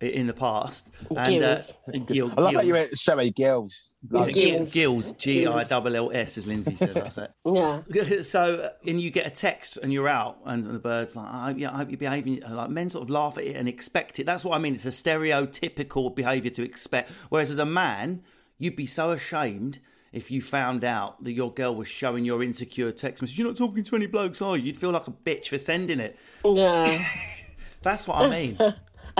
in 0.00 0.26
the 0.26 0.32
past, 0.32 0.90
and 1.16 1.42
uh, 1.42 1.58
Gil, 2.06 2.32
I 2.36 2.40
love 2.40 2.50
Gil- 2.52 2.60
that 2.60 2.66
you 2.66 2.72
went 2.72 2.96
so 2.98 3.16
many 3.16 3.30
girls. 3.30 3.96
Yeah, 4.10 4.20
Like, 4.20 4.34
Gil- 4.34 4.50
Gills. 4.56 4.72
Gills, 4.72 5.12
G 5.12 5.46
I 5.46 5.64
L 5.70 5.94
L 5.96 6.10
S, 6.14 6.38
as 6.38 6.46
Lindsay 6.46 6.74
says. 6.74 6.94
That's 6.94 7.18
it. 7.18 7.30
Yeah. 7.44 7.82
so, 8.22 8.54
uh, 8.54 8.70
and 8.88 8.98
you 9.00 9.10
get 9.10 9.26
a 9.26 9.30
text 9.30 9.76
and 9.76 9.92
you're 9.92 10.08
out, 10.08 10.38
and 10.46 10.64
the 10.64 10.78
bird's 10.78 11.14
like, 11.16 11.28
I 11.30 11.46
hope, 11.48 11.58
yeah, 11.58 11.72
I 11.72 11.76
hope 11.78 11.90
you're 11.90 11.98
behaving. 11.98 12.40
Like 12.40 12.70
men 12.70 12.88
sort 12.88 13.02
of 13.02 13.10
laugh 13.10 13.36
at 13.36 13.44
it 13.44 13.56
and 13.56 13.68
expect 13.68 14.18
it. 14.18 14.24
That's 14.24 14.44
what 14.44 14.56
I 14.56 14.58
mean. 14.58 14.72
It's 14.74 14.86
a 14.86 14.88
stereotypical 14.88 16.14
behaviour 16.14 16.50
to 16.50 16.62
expect. 16.62 17.10
Whereas 17.28 17.50
as 17.50 17.58
a 17.58 17.66
man, 17.66 18.22
you'd 18.58 18.76
be 18.76 18.86
so 18.86 19.10
ashamed 19.10 19.80
if 20.12 20.30
you 20.30 20.40
found 20.42 20.82
out 20.84 21.22
that 21.22 21.32
your 21.32 21.52
girl 21.52 21.74
was 21.74 21.86
showing 21.88 22.24
your 22.24 22.42
insecure 22.42 22.90
text 22.92 23.22
message. 23.22 23.38
You're 23.38 23.48
not 23.48 23.56
talking 23.56 23.84
to 23.84 23.96
any 23.96 24.06
blokes, 24.06 24.40
are 24.42 24.56
you? 24.56 24.64
You'd 24.64 24.78
feel 24.78 24.90
like 24.90 25.06
a 25.08 25.12
bitch 25.12 25.48
for 25.48 25.58
sending 25.58 26.00
it. 26.00 26.18
Yeah. 26.44 27.04
That's 27.82 28.06
what 28.08 28.18
I 28.22 28.28
mean. 28.30 28.58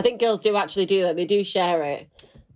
I 0.01 0.03
think 0.03 0.19
girls 0.19 0.41
do 0.41 0.57
actually 0.57 0.87
do 0.87 1.03
that. 1.03 1.17
They 1.17 1.27
do 1.27 1.45
share 1.45 1.83
it. 1.83 2.09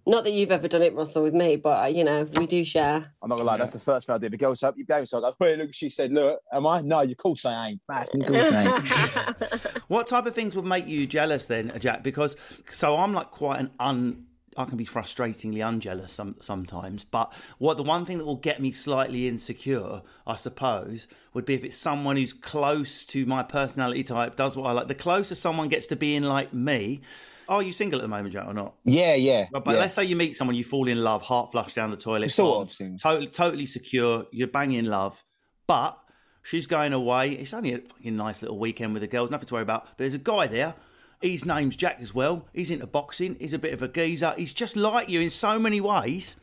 Not 0.07 0.25
that 0.25 0.33
you've 0.33 0.51
ever 0.51 0.67
done 0.67 0.81
it, 0.81 0.95
Russell, 0.95 1.23
with 1.23 1.35
me, 1.35 1.57
but 1.57 1.85
uh, 1.85 1.87
you 1.89 2.03
know 2.03 2.25
we 2.39 2.47
do 2.47 2.65
share. 2.65 3.13
I'm 3.23 3.29
not 3.29 3.37
gonna 3.37 3.45
lie, 3.45 3.59
that's 3.59 3.73
the 3.73 3.79
first 3.79 4.07
thing 4.07 4.15
I 4.15 4.19
did. 4.19 4.33
The 4.33 4.39
girl 4.39 4.55
said, 4.55 4.73
"You 4.79 4.87
gave 4.87 5.01
yourself." 5.01 5.25
I 5.25 5.29
go, 5.29 5.37
"Wait, 5.41 5.59
look." 5.59 5.75
She 5.75 5.91
said, 5.91 6.11
"Look, 6.11 6.41
am 6.51 6.67
I? 6.67 6.81
No, 6.81 7.03
you 7.03 7.15
course 7.15 7.45
I 7.45 7.69
ain't. 7.69 7.83
That's 7.87 8.09
of 8.15 8.25
course 8.27 8.51
I 8.51 8.77
ain't." 8.77 9.83
What 9.89 10.07
type 10.07 10.25
of 10.25 10.35
things 10.35 10.57
would 10.57 10.65
make 10.65 10.87
you 10.87 11.07
jealous 11.07 11.45
then, 11.45 11.71
Jack? 11.79 12.03
Because 12.03 12.35
so 12.71 12.97
I'm 12.97 13.13
like 13.13 13.31
quite 13.31 13.61
an 13.61 13.71
un. 13.79 14.25
I 14.57 14.65
can 14.65 14.79
be 14.79 14.87
frustratingly 14.87 15.67
unjealous 15.67 16.13
some, 16.13 16.37
sometimes, 16.41 17.05
but 17.05 17.31
what 17.59 17.77
the 17.77 17.83
one 17.83 18.07
thing 18.07 18.17
that 18.19 18.25
will 18.25 18.37
get 18.37 18.61
me 18.61 18.73
slightly 18.73 19.29
insecure, 19.29 20.01
I 20.27 20.37
suppose, 20.37 21.07
would 21.35 21.45
be 21.45 21.55
if 21.55 21.63
it's 21.63 21.77
someone 21.77 22.17
who's 22.17 22.33
close 22.33 23.05
to 23.07 23.27
my 23.27 23.43
personality 23.43 24.03
type, 24.03 24.35
does 24.35 24.57
what 24.57 24.67
I 24.67 24.73
like. 24.73 24.87
The 24.87 24.95
closer 24.95 25.35
someone 25.35 25.69
gets 25.69 25.87
to 25.89 25.97
being 25.97 26.23
like 26.23 26.55
me, 26.55 27.03
are 27.49 27.63
you 27.63 27.73
single 27.73 27.99
at 27.99 28.03
the 28.03 28.09
moment, 28.09 28.33
Jack, 28.33 28.47
or 28.47 28.55
not? 28.55 28.75
Yeah, 28.85 29.15
yeah. 29.15 29.47
But, 29.53 29.65
but 29.65 29.75
yeah. 29.75 29.81
let's 29.81 29.95
say 29.95 30.05
you 30.05 30.17
meet 30.17 30.35
someone, 30.35 30.57
you 30.57 30.65
fall 30.65 30.89
in 30.89 31.03
love, 31.03 31.23
heart 31.23 31.53
flush 31.53 31.75
down 31.75 31.91
the 31.91 31.97
toilet, 31.97 32.31
Sort 32.31 32.71
of 32.71 32.99
totally, 32.99 33.27
totally 33.27 33.67
secure, 33.67 34.27
you're 34.33 34.49
banging 34.49 34.87
love, 34.87 35.25
but 35.67 35.99
she's 36.43 36.67
going 36.67 36.93
away. 36.93 37.33
It's 37.33 37.55
only 37.55 37.73
a 37.73 37.79
fucking 37.79 38.17
nice 38.17 38.43
little 38.43 38.59
weekend 38.59 38.93
with 38.93 39.03
the 39.03 39.09
girls, 39.09 39.31
nothing 39.31 39.47
to 39.49 39.55
worry 39.55 39.63
about. 39.63 39.87
But 39.87 39.99
there's 39.99 40.15
a 40.15 40.19
guy 40.19 40.47
there. 40.47 40.75
His 41.21 41.45
name's 41.45 41.77
Jack 41.77 41.99
as 42.01 42.15
well. 42.15 42.49
He's 42.53 42.71
into 42.71 42.87
boxing. 42.87 43.37
He's 43.41 43.55
a 43.55 43.59
bit 43.59 43.73
of 43.73 43.83
a 43.83 43.89
geezer. 43.89 44.35
He's 44.37 44.53
just 44.53 44.77
like 44.77 45.09
you 45.09 45.21
in 45.21 45.31
so 45.31 45.59
many 45.59 45.81
ways, 45.81 46.37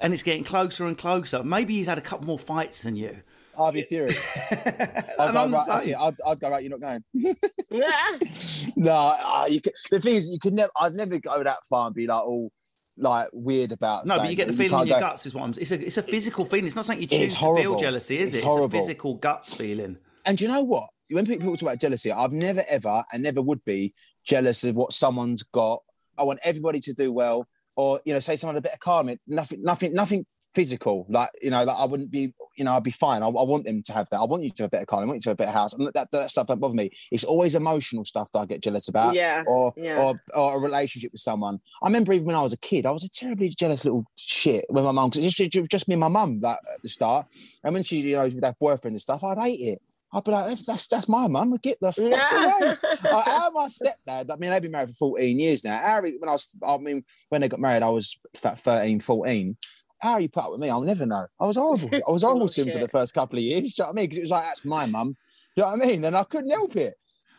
and 0.00 0.14
it's 0.14 0.22
getting 0.22 0.44
closer 0.44 0.86
and 0.86 0.96
closer. 0.96 1.42
Maybe 1.42 1.74
he's 1.74 1.88
had 1.88 1.98
a 1.98 2.02
couple 2.02 2.26
more 2.26 2.38
fights 2.38 2.82
than 2.82 2.96
you. 2.96 3.22
I'd 3.60 3.74
be 3.74 3.82
furious. 3.82 4.18
I'd 4.52 5.32
go, 5.32 5.48
right, 5.48 5.94
I'd, 5.98 6.14
I'd 6.26 6.40
go, 6.40 6.50
right, 6.50 6.62
you're 6.64 6.78
not 6.78 6.80
going. 6.80 7.04
no, 8.76 8.92
uh, 9.24 9.46
the 9.90 10.00
thing 10.00 10.16
is, 10.16 10.28
you 10.28 10.38
could 10.40 10.54
never, 10.54 10.70
I'd 10.80 10.94
never 10.94 11.18
go 11.18 11.42
that 11.42 11.58
far 11.68 11.86
and 11.86 11.94
be 11.94 12.06
like 12.06 12.22
all 12.24 12.50
like 12.96 13.28
weird 13.32 13.72
about 13.72 14.06
No, 14.06 14.18
but 14.18 14.28
you 14.30 14.36
get 14.36 14.46
the 14.48 14.52
feeling 14.52 14.82
in 14.82 14.86
your 14.88 15.00
go- 15.00 15.08
guts 15.08 15.26
is 15.26 15.34
what 15.34 15.44
I'm. 15.44 15.50
It's 15.50 15.70
a 15.72 15.80
it's 15.86 15.98
a 15.98 16.02
physical 16.02 16.44
feeling. 16.44 16.66
It's 16.66 16.76
not 16.76 16.84
something 16.84 17.02
you 17.02 17.08
choose 17.08 17.34
to 17.34 17.56
feel 17.56 17.76
jealousy, 17.76 18.18
is 18.18 18.30
It's 18.34 18.38
it? 18.42 18.44
horrible. 18.44 18.64
It's 18.66 18.74
a 18.74 18.78
physical 18.88 19.14
guts 19.14 19.54
feeling. 19.54 19.96
And 20.26 20.40
you 20.40 20.48
know 20.48 20.62
what? 20.62 20.88
When 21.10 21.26
people 21.26 21.50
talk 21.52 21.62
about 21.62 21.80
jealousy, 21.80 22.12
I've 22.12 22.32
never 22.32 22.62
ever 22.68 23.02
and 23.12 23.22
never 23.22 23.42
would 23.42 23.64
be 23.64 23.92
jealous 24.24 24.64
of 24.64 24.76
what 24.76 24.92
someone's 24.92 25.42
got. 25.42 25.80
I 26.18 26.24
want 26.24 26.40
everybody 26.44 26.80
to 26.80 26.92
do 26.92 27.12
well, 27.12 27.48
or 27.76 28.00
you 28.04 28.12
know, 28.12 28.20
say 28.20 28.36
someone 28.36 28.56
a 28.56 28.60
bit 28.60 28.72
of 28.72 28.80
karma. 28.80 29.16
Nothing, 29.26 29.62
nothing, 29.62 29.94
nothing 29.94 30.26
physical. 30.52 31.06
Like 31.08 31.30
you 31.42 31.50
know, 31.50 31.64
like 31.64 31.76
I 31.76 31.84
wouldn't 31.84 32.10
be, 32.10 32.32
you 32.56 32.64
know, 32.64 32.72
I'd 32.72 32.82
be 32.84 32.90
fine. 32.90 33.22
I, 33.22 33.26
I 33.26 33.42
want 33.44 33.64
them 33.64 33.82
to 33.82 33.92
have 33.92 34.08
that. 34.10 34.18
I 34.20 34.24
want 34.24 34.42
you 34.42 34.50
to 34.50 34.62
have 34.64 34.68
a 34.68 34.70
better 34.70 34.86
car. 34.86 35.00
I 35.02 35.04
want 35.04 35.16
you 35.16 35.20
to 35.20 35.28
have 35.30 35.34
a 35.34 35.42
better 35.44 35.50
house. 35.52 35.72
And 35.74 35.88
that, 35.94 36.10
that 36.12 36.30
stuff 36.30 36.46
don't 36.46 36.60
bother 36.60 36.74
me. 36.74 36.90
It's 37.10 37.24
always 37.24 37.54
emotional 37.54 38.04
stuff 38.04 38.30
that 38.32 38.38
I 38.40 38.46
get 38.46 38.62
jealous 38.62 38.88
about. 38.88 39.14
Yeah, 39.14 39.42
Or, 39.46 39.72
yeah. 39.76 40.02
or 40.02 40.20
or 40.34 40.56
a 40.56 40.60
relationship 40.60 41.12
with 41.12 41.20
someone. 41.20 41.60
I 41.82 41.86
remember 41.88 42.12
even 42.12 42.26
when 42.26 42.36
I 42.36 42.42
was 42.42 42.52
a 42.52 42.58
kid, 42.58 42.86
I 42.86 42.90
was 42.90 43.04
a 43.04 43.08
terribly 43.08 43.48
jealous 43.50 43.84
little 43.84 44.04
shit 44.16 44.64
with 44.68 44.84
my 44.84 44.92
mum. 44.92 45.10
'cause 45.10 45.24
It's 45.24 45.34
just, 45.34 45.54
it 45.54 45.60
was 45.60 45.68
just 45.68 45.88
me 45.88 45.94
and 45.94 46.00
my 46.00 46.08
mum 46.08 46.40
like, 46.42 46.58
at 46.74 46.82
the 46.82 46.88
start. 46.88 47.26
And 47.64 47.74
when 47.74 47.82
she, 47.82 48.00
you 48.00 48.16
know, 48.16 48.24
with 48.24 48.40
that 48.40 48.58
boyfriend 48.58 48.94
and 48.94 49.00
stuff, 49.00 49.22
I'd 49.24 49.38
hate 49.38 49.60
it. 49.60 49.82
I'd 50.12 50.24
be 50.24 50.32
like, 50.32 50.48
that's 50.48 50.64
that's, 50.64 50.86
that's 50.88 51.08
my 51.08 51.28
mum. 51.28 51.56
Get 51.62 51.78
the 51.80 51.92
fuck 51.92 52.02
away. 52.32 52.76
Like, 53.12 53.24
how 53.26 53.50
my 53.50 53.66
stepdad, 53.68 54.28
I 54.28 54.36
mean, 54.36 54.50
they've 54.50 54.60
been 54.60 54.72
married 54.72 54.88
for 54.90 55.14
14 55.14 55.38
years 55.38 55.62
now. 55.62 55.78
Harry, 55.78 56.16
when 56.18 56.28
I 56.28 56.32
was, 56.32 56.48
I 56.66 56.78
mean, 56.78 57.04
when 57.28 57.40
they 57.40 57.48
got 57.48 57.60
married, 57.60 57.84
I 57.84 57.90
was 57.90 58.18
about 58.36 58.58
13, 58.58 58.98
14. 58.98 59.56
How 60.00 60.18
you 60.18 60.28
put 60.28 60.44
up 60.44 60.50
with 60.52 60.60
me, 60.60 60.70
I'll 60.70 60.80
never 60.80 61.06
know. 61.06 61.26
I 61.40 61.46
was 61.46 61.56
horrible. 61.56 61.90
I 61.94 62.10
was 62.10 62.22
horrible 62.26 62.48
to 62.48 62.62
him 62.62 62.72
for 62.72 62.78
the 62.78 62.88
first 62.88 63.14
couple 63.14 63.38
of 63.38 63.44
years. 63.44 63.74
Do 63.74 63.82
you 63.82 63.84
know 63.84 63.88
what 63.88 63.92
I 63.92 63.94
mean? 63.96 64.04
Because 64.04 64.18
it 64.18 64.22
was 64.22 64.30
like, 64.30 64.44
that's 64.44 64.64
my 64.64 64.86
mum. 64.86 65.16
You 65.56 65.62
know 65.62 65.68
what 65.70 65.82
I 65.82 65.86
mean? 65.86 66.04
And 66.04 66.16
I 66.16 66.24
couldn't 66.24 66.50
help 66.50 66.76
it. 66.76 66.94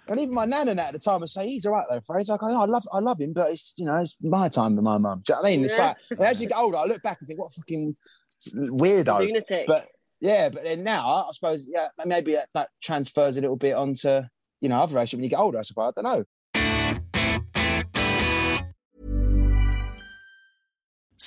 And 0.07 0.19
even 0.19 0.33
my 0.33 0.45
nan 0.45 0.67
and 0.67 0.77
that 0.79 0.87
at 0.87 0.93
the 0.93 0.99
time 0.99 1.21
would 1.21 1.29
say, 1.29 1.47
he's 1.47 1.65
all 1.65 1.73
right 1.73 1.85
though, 1.89 2.01
Fraser. 2.01 2.33
I 2.33 2.37
go, 2.37 2.47
oh, 2.49 2.61
I 2.61 2.65
love 2.65 2.83
I 2.91 2.99
love 2.99 3.21
him, 3.21 3.33
but 3.33 3.51
it's, 3.51 3.73
you 3.77 3.85
know, 3.85 3.97
it's 3.97 4.17
my 4.21 4.49
time 4.49 4.75
with 4.75 4.83
my 4.83 4.97
mum. 4.97 5.21
Do 5.25 5.31
you 5.31 5.35
know 5.35 5.41
what 5.41 5.47
I 5.47 5.51
mean? 5.51 5.65
It's 5.65 5.77
Yeah. 5.77 5.93
like, 6.09 6.19
as 6.19 6.41
you 6.41 6.47
get 6.49 6.57
older, 6.57 6.77
I 6.77 6.85
look 6.85 7.01
back 7.01 7.17
and 7.19 7.27
think, 7.27 7.39
what 7.39 7.51
a 7.51 7.61
fucking 7.61 7.95
weirdo. 8.55 9.27
Lunatic. 9.27 9.67
But 9.67 9.87
yeah, 10.19 10.49
but 10.49 10.63
then 10.63 10.83
now, 10.83 11.25
I 11.27 11.31
suppose, 11.31 11.67
yeah, 11.71 11.87
maybe 12.05 12.33
that, 12.33 12.49
that 12.53 12.69
transfers 12.81 13.37
a 13.37 13.41
little 13.41 13.55
bit 13.55 13.73
onto, 13.75 14.21
you 14.59 14.69
know, 14.69 14.81
other 14.81 14.93
relationships 14.93 15.17
when 15.17 15.23
you 15.23 15.29
get 15.29 15.39
older, 15.39 15.59
I 15.59 15.63
suppose. 15.63 15.93
I 15.97 16.01
don't 16.01 16.17
know. 16.17 16.23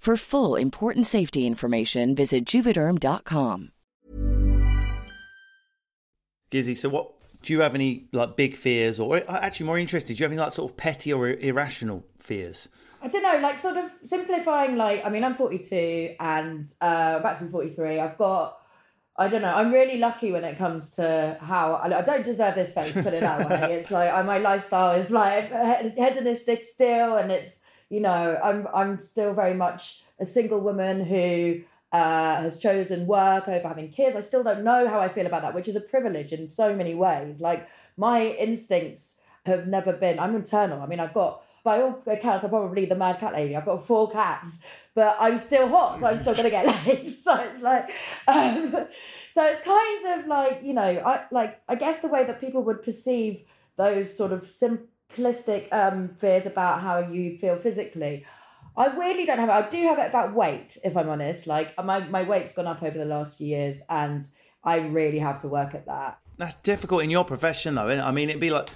For 0.00 0.16
full 0.16 0.56
important 0.56 1.06
safety 1.06 1.46
information, 1.46 2.14
visit 2.14 2.46
juvederm.com. 2.46 3.72
Gizzi, 6.50 6.74
so 6.74 6.88
what 6.88 7.12
do 7.42 7.52
you 7.52 7.60
have 7.60 7.74
any 7.74 8.08
like 8.12 8.34
big 8.34 8.56
fears, 8.56 8.98
or 8.98 9.16
uh, 9.16 9.22
actually 9.28 9.66
more 9.66 9.78
interested? 9.78 10.16
Do 10.16 10.20
you 10.20 10.24
have 10.24 10.32
any 10.32 10.40
like 10.40 10.52
sort 10.52 10.70
of 10.70 10.78
petty 10.78 11.12
or 11.12 11.28
irrational 11.28 12.06
fears? 12.18 12.70
I 13.02 13.08
don't 13.08 13.22
know, 13.22 13.40
like 13.40 13.58
sort 13.58 13.76
of 13.76 13.90
simplifying. 14.06 14.76
Like, 14.76 15.04
I 15.04 15.10
mean, 15.10 15.22
I'm 15.22 15.34
42 15.34 16.14
and 16.18 16.64
uh, 16.80 17.16
about 17.20 17.38
to 17.40 17.44
be 17.44 17.50
43. 17.50 18.00
I've 18.00 18.16
got, 18.16 18.56
I 19.18 19.28
don't 19.28 19.42
know, 19.42 19.52
I'm 19.52 19.70
really 19.70 19.98
lucky 19.98 20.32
when 20.32 20.44
it 20.44 20.56
comes 20.56 20.92
to 20.92 21.36
how 21.42 21.74
I, 21.74 21.98
I 21.98 22.00
don't 22.00 22.24
deserve 22.24 22.54
this 22.54 22.72
face. 22.72 22.92
Put 22.92 23.12
it 23.12 23.20
that 23.20 23.46
way. 23.46 23.74
It's 23.78 23.90
like 23.90 24.10
I, 24.10 24.22
my 24.22 24.38
lifestyle 24.38 24.98
is 24.98 25.10
like 25.10 25.50
he- 25.50 25.90
hedonistic 26.02 26.64
still, 26.64 27.16
and 27.16 27.30
it's 27.30 27.60
you 27.90 28.00
know, 28.00 28.40
I'm 28.42 28.66
I'm 28.72 29.02
still 29.02 29.34
very 29.34 29.54
much 29.54 30.02
a 30.18 30.24
single 30.24 30.60
woman 30.60 31.04
who 31.04 31.62
uh, 31.92 32.42
has 32.42 32.60
chosen 32.60 33.06
work 33.06 33.48
over 33.48 33.66
having 33.68 33.90
kids. 33.90 34.16
I 34.16 34.20
still 34.20 34.42
don't 34.42 34.64
know 34.64 34.88
how 34.88 35.00
I 35.00 35.08
feel 35.08 35.26
about 35.26 35.42
that, 35.42 35.54
which 35.54 35.68
is 35.68 35.76
a 35.76 35.80
privilege 35.80 36.32
in 36.32 36.48
so 36.48 36.74
many 36.74 36.94
ways. 36.94 37.40
Like 37.40 37.68
my 37.96 38.28
instincts 38.28 39.22
have 39.44 39.66
never 39.66 39.92
been. 39.92 40.18
I'm 40.18 40.32
maternal. 40.32 40.80
I 40.80 40.86
mean, 40.86 41.00
I've 41.00 41.14
got 41.14 41.42
by 41.62 41.82
all 41.82 42.02
accounts, 42.06 42.44
I'm 42.44 42.50
probably 42.50 42.86
the 42.86 42.94
mad 42.94 43.18
cat 43.18 43.34
lady. 43.34 43.54
I've 43.54 43.66
got 43.66 43.86
four 43.86 44.10
cats, 44.10 44.62
but 44.94 45.16
I'm 45.20 45.38
still 45.38 45.68
hot, 45.68 46.00
so 46.00 46.06
I'm 46.06 46.18
still 46.18 46.34
gonna 46.34 46.50
get 46.50 46.66
laid. 46.86 47.12
So 47.22 47.34
it's 47.34 47.62
like, 47.62 47.90
um, 48.26 48.86
so 49.32 49.44
it's 49.44 49.60
kind 49.62 50.20
of 50.20 50.26
like 50.26 50.62
you 50.62 50.72
know, 50.72 50.82
I 50.82 51.24
like 51.30 51.60
I 51.68 51.74
guess 51.74 52.00
the 52.00 52.08
way 52.08 52.24
that 52.24 52.40
people 52.40 52.62
would 52.62 52.82
perceive 52.82 53.42
those 53.76 54.16
sort 54.16 54.32
of 54.32 54.48
simplistic 55.16 55.72
um, 55.72 56.10
fears 56.20 56.46
about 56.46 56.80
how 56.80 56.98
you 56.98 57.38
feel 57.38 57.56
physically. 57.56 58.24
I 58.76 58.86
really 58.86 59.26
don't 59.26 59.38
have 59.38 59.48
it. 59.48 59.52
I 59.52 59.68
do 59.68 59.82
have 59.88 59.98
it 59.98 60.08
about 60.08 60.34
weight, 60.34 60.78
if 60.84 60.96
I'm 60.96 61.08
honest. 61.08 61.46
Like 61.46 61.76
my 61.82 62.00
my 62.08 62.22
weight's 62.22 62.54
gone 62.54 62.66
up 62.66 62.82
over 62.82 62.96
the 62.96 63.04
last 63.04 63.38
few 63.38 63.48
years, 63.48 63.82
and 63.88 64.26
I 64.64 64.76
really 64.78 65.18
have 65.18 65.42
to 65.42 65.48
work 65.48 65.74
at 65.74 65.86
that. 65.86 66.18
That's 66.36 66.54
difficult 66.54 67.02
in 67.02 67.10
your 67.10 67.24
profession, 67.24 67.74
though. 67.74 67.88
I 67.88 68.10
mean, 68.10 68.30
it'd 68.30 68.40
be 68.40 68.50
like. 68.50 68.68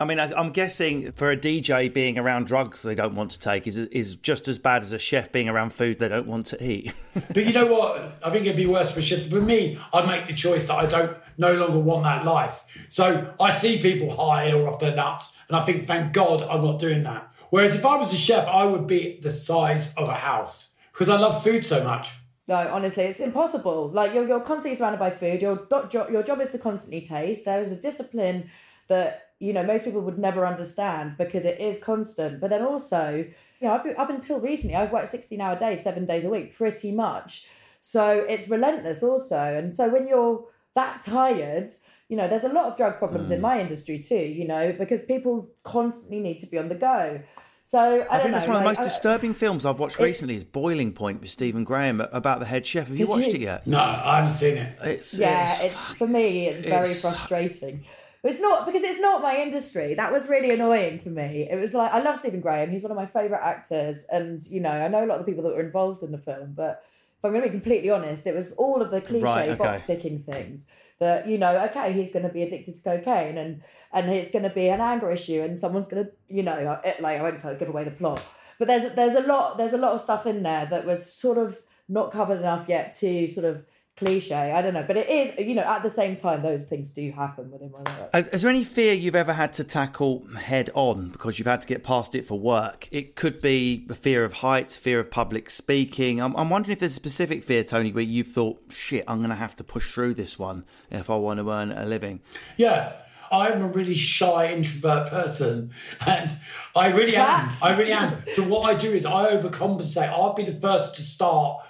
I 0.00 0.04
mean, 0.04 0.18
I- 0.18 0.32
I'm 0.36 0.50
guessing 0.50 1.12
for 1.12 1.30
a 1.30 1.36
DJ 1.36 1.92
being 1.92 2.18
around 2.18 2.46
drugs 2.46 2.82
they 2.82 2.94
don't 2.94 3.14
want 3.14 3.30
to 3.32 3.38
take 3.38 3.66
is 3.66 3.78
is 3.78 4.16
just 4.16 4.48
as 4.48 4.58
bad 4.58 4.82
as 4.82 4.92
a 4.92 4.98
chef 4.98 5.30
being 5.32 5.48
around 5.48 5.72
food 5.72 5.98
they 5.98 6.08
don't 6.08 6.26
want 6.26 6.46
to 6.46 6.62
eat. 6.62 6.92
But 7.28 7.44
you 7.46 7.52
know 7.52 7.66
what? 7.66 8.18
I 8.24 8.30
think 8.30 8.44
it'd 8.46 8.56
be 8.56 8.66
worse 8.66 8.92
for 8.92 9.00
shit. 9.00 9.30
For 9.30 9.40
me, 9.40 9.78
I'd 9.92 10.06
make 10.06 10.26
the 10.26 10.32
choice 10.32 10.66
that 10.68 10.74
I 10.78 10.86
don't 10.86 11.16
no 11.38 11.52
longer 11.54 11.78
want 11.78 12.02
that 12.04 12.24
life. 12.24 12.64
So 12.88 13.32
I 13.40 13.52
see 13.52 13.80
people 13.80 14.14
high 14.14 14.52
or 14.52 14.68
off 14.68 14.80
their 14.80 14.94
nuts, 14.96 15.32
and 15.48 15.56
I 15.56 15.64
think, 15.64 15.86
thank 15.86 16.12
God, 16.12 16.42
I'm 16.42 16.62
not 16.62 16.78
doing 16.80 17.02
that. 17.04 17.30
Whereas 17.50 17.74
if 17.76 17.86
I 17.86 17.96
was 17.96 18.12
a 18.12 18.16
chef, 18.16 18.46
I 18.48 18.64
would 18.66 18.86
be 18.88 19.20
the 19.22 19.30
size 19.30 19.94
of 19.94 20.08
a 20.08 20.14
house 20.14 20.70
because 20.92 21.08
I 21.08 21.16
love 21.16 21.42
food 21.42 21.64
so 21.64 21.84
much. 21.84 22.10
No, 22.48 22.56
honestly, 22.56 23.04
it's 23.04 23.20
impossible. 23.20 23.90
Like 23.90 24.12
you're, 24.12 24.26
you're 24.26 24.40
constantly 24.40 24.76
surrounded 24.76 24.98
by 24.98 25.10
food. 25.10 25.40
Your 25.40 25.56
do- 25.70 25.88
jo- 25.88 26.08
your 26.10 26.22
job 26.24 26.40
is 26.40 26.50
to 26.50 26.58
constantly 26.58 27.06
taste. 27.06 27.44
There 27.44 27.62
is 27.62 27.70
a 27.72 27.76
discipline 27.76 28.50
that 28.88 29.23
you 29.40 29.52
know 29.52 29.62
most 29.62 29.84
people 29.84 30.00
would 30.02 30.18
never 30.18 30.46
understand 30.46 31.16
because 31.18 31.44
it 31.44 31.60
is 31.60 31.82
constant. 31.82 32.40
But 32.40 32.50
then 32.50 32.62
also, 32.62 33.24
you 33.60 33.68
know, 33.68 33.74
up, 33.74 33.86
up 33.98 34.10
until 34.10 34.40
recently, 34.40 34.74
I've 34.76 34.92
worked 34.92 35.10
sixteen 35.10 35.40
hour 35.40 35.58
days, 35.58 35.82
seven 35.82 36.06
days 36.06 36.24
a 36.24 36.28
week, 36.28 36.54
pretty 36.56 36.92
much. 36.92 37.46
So 37.80 38.24
it's 38.28 38.48
relentless, 38.48 39.02
also. 39.02 39.36
And 39.58 39.74
so 39.74 39.88
when 39.90 40.08
you're 40.08 40.44
that 40.74 41.02
tired, 41.04 41.70
you 42.08 42.16
know, 42.16 42.26
there's 42.28 42.44
a 42.44 42.48
lot 42.48 42.66
of 42.66 42.76
drug 42.76 42.98
problems 42.98 43.28
Mm. 43.30 43.34
in 43.34 43.40
my 43.40 43.60
industry 43.60 43.98
too. 43.98 44.16
You 44.16 44.46
know, 44.46 44.72
because 44.78 45.04
people 45.04 45.48
constantly 45.62 46.20
need 46.20 46.40
to 46.40 46.46
be 46.46 46.58
on 46.58 46.68
the 46.68 46.74
go. 46.76 47.20
So 47.66 47.78
I, 47.80 47.84
I, 47.84 47.96
don't 47.96 48.22
think 48.24 48.34
that's 48.34 48.46
know, 48.46 48.52
one 48.52 48.56
of 48.58 48.62
the 48.64 48.68
most 48.70 48.80
I- 48.80 48.84
disturbing 48.84 49.32
films 49.32 49.64
I've 49.64 49.78
watched 49.78 49.98
recently 49.98 50.36
is 50.36 50.44
Boiling 50.44 50.92
Point 50.92 51.22
with 51.22 51.30
Stephen 51.30 51.64
Graham 51.64 52.00
about 52.00 52.40
the 52.40 52.44
head 52.46 52.66
chef. 52.66 52.88
Have 52.88 52.96
you 52.98 53.06
watched 53.06 53.28
you? 53.28 53.34
it 53.36 53.40
yet? 53.40 53.66
No, 53.66 53.78
I 53.78 54.16
haven't 54.20 54.34
seen 54.34 54.58
it. 54.58 54.76
It's 54.82 55.18
yeah, 55.18 55.50
it's, 55.50 55.64
it's, 55.64 55.94
for 55.94 56.06
me, 56.06 56.48
it's 56.48 56.60
very 56.60 56.74
it's- 56.82 57.00
frustrating. 57.00 57.84
It's 58.24 58.40
not 58.40 58.64
because 58.64 58.82
it's 58.82 59.00
not 59.00 59.20
my 59.20 59.36
industry. 59.36 59.94
That 59.94 60.10
was 60.10 60.28
really 60.28 60.50
annoying 60.50 60.98
for 60.98 61.10
me. 61.10 61.46
It 61.50 61.60
was 61.60 61.74
like 61.74 61.92
I 61.92 62.00
love 62.00 62.18
Stephen 62.18 62.40
Graham. 62.40 62.70
He's 62.70 62.82
one 62.82 62.90
of 62.90 62.96
my 62.96 63.06
favorite 63.06 63.42
actors, 63.42 64.06
and 64.10 64.42
you 64.46 64.60
know 64.60 64.70
I 64.70 64.88
know 64.88 65.04
a 65.04 65.06
lot 65.06 65.20
of 65.20 65.26
the 65.26 65.30
people 65.30 65.44
that 65.44 65.54
were 65.54 65.62
involved 65.62 66.02
in 66.02 66.10
the 66.10 66.18
film. 66.18 66.54
But 66.56 66.82
if 67.18 67.24
I'm 67.24 67.32
going 67.32 67.42
to 67.42 67.48
be 67.48 67.52
completely 67.52 67.90
honest, 67.90 68.26
it 68.26 68.34
was 68.34 68.52
all 68.52 68.80
of 68.80 68.90
the 68.90 69.02
cliche 69.02 69.24
Right, 69.24 69.48
okay. 69.50 69.58
box 69.58 69.86
ticking 69.86 70.20
things 70.20 70.68
that 71.00 71.28
you 71.28 71.36
know. 71.36 71.64
Okay, 71.66 71.92
he's 71.92 72.12
going 72.12 72.26
to 72.26 72.32
be 72.32 72.42
addicted 72.42 72.76
to 72.76 72.82
cocaine, 72.82 73.36
and 73.36 73.62
and 73.92 74.10
it's 74.10 74.32
going 74.32 74.44
to 74.44 74.50
be 74.50 74.68
an 74.68 74.80
anger 74.80 75.10
issue, 75.12 75.42
and 75.42 75.60
someone's 75.60 75.88
going 75.88 76.06
to 76.06 76.10
you 76.28 76.42
know 76.42 76.80
it, 76.82 77.02
like 77.02 77.20
I 77.20 77.22
won't 77.22 77.40
tell 77.40 77.54
give 77.54 77.68
away 77.68 77.84
the 77.84 77.90
plot. 77.90 78.22
But 78.58 78.68
there's 78.68 78.94
there's 78.94 79.16
a 79.16 79.26
lot 79.26 79.58
there's 79.58 79.74
a 79.74 79.78
lot 79.78 79.92
of 79.92 80.00
stuff 80.00 80.26
in 80.26 80.42
there 80.42 80.64
that 80.66 80.86
was 80.86 81.12
sort 81.12 81.36
of 81.36 81.58
not 81.90 82.10
covered 82.10 82.38
enough 82.38 82.68
yet 82.68 82.96
to 83.00 83.30
sort 83.30 83.44
of 83.44 83.66
cliche. 83.96 84.52
I 84.52 84.60
don't 84.60 84.74
know, 84.74 84.84
but 84.86 84.96
it 84.96 85.08
is 85.08 85.38
you 85.38 85.54
know 85.54 85.62
at 85.62 85.82
the 85.82 85.90
same 85.90 86.16
time 86.16 86.42
those 86.42 86.66
things 86.66 86.92
do 86.92 87.10
happen 87.12 87.50
within 87.50 87.70
my 87.70 87.78
work. 87.78 88.10
Is, 88.14 88.28
is 88.28 88.42
there 88.42 88.50
any 88.50 88.64
fear 88.64 88.94
you've 88.94 89.14
ever 89.14 89.32
had 89.32 89.52
to 89.54 89.64
tackle 89.64 90.26
head 90.36 90.70
on 90.74 91.10
because 91.10 91.38
you've 91.38 91.46
had 91.46 91.60
to 91.60 91.68
get 91.68 91.84
past 91.84 92.14
it 92.14 92.26
for 92.26 92.38
work? 92.38 92.88
It 92.90 93.14
could 93.14 93.40
be 93.40 93.84
the 93.86 93.94
fear 93.94 94.24
of 94.24 94.34
heights, 94.34 94.76
fear 94.76 94.98
of 94.98 95.10
public 95.10 95.48
speaking. 95.48 96.20
I'm, 96.20 96.36
I'm 96.36 96.50
wondering 96.50 96.72
if 96.72 96.80
there's 96.80 96.92
a 96.92 96.96
specific 96.96 97.44
fear, 97.44 97.62
Tony, 97.62 97.92
where 97.92 98.02
you've 98.02 98.28
thought, 98.28 98.60
shit, 98.70 99.04
I'm 99.06 99.18
going 99.18 99.30
to 99.30 99.36
have 99.36 99.54
to 99.56 99.64
push 99.64 99.92
through 99.92 100.14
this 100.14 100.38
one 100.38 100.64
if 100.90 101.08
I 101.08 101.16
want 101.16 101.40
to 101.40 101.50
earn 101.50 101.70
a 101.70 101.86
living. 101.86 102.20
Yeah, 102.56 102.92
I'm 103.30 103.62
a 103.62 103.68
really 103.68 103.94
shy 103.94 104.52
introvert 104.52 105.08
person, 105.08 105.70
and 106.06 106.36
I 106.74 106.88
really 106.88 107.16
am. 107.16 107.52
I 107.62 107.76
really 107.76 107.92
am. 107.92 108.22
So 108.34 108.42
what 108.42 108.74
I 108.74 108.76
do 108.76 108.90
is 108.90 109.06
I 109.06 109.32
overcompensate. 109.36 110.08
I'll 110.08 110.34
be 110.34 110.44
the 110.44 110.52
first 110.52 110.96
to 110.96 111.02
start, 111.02 111.64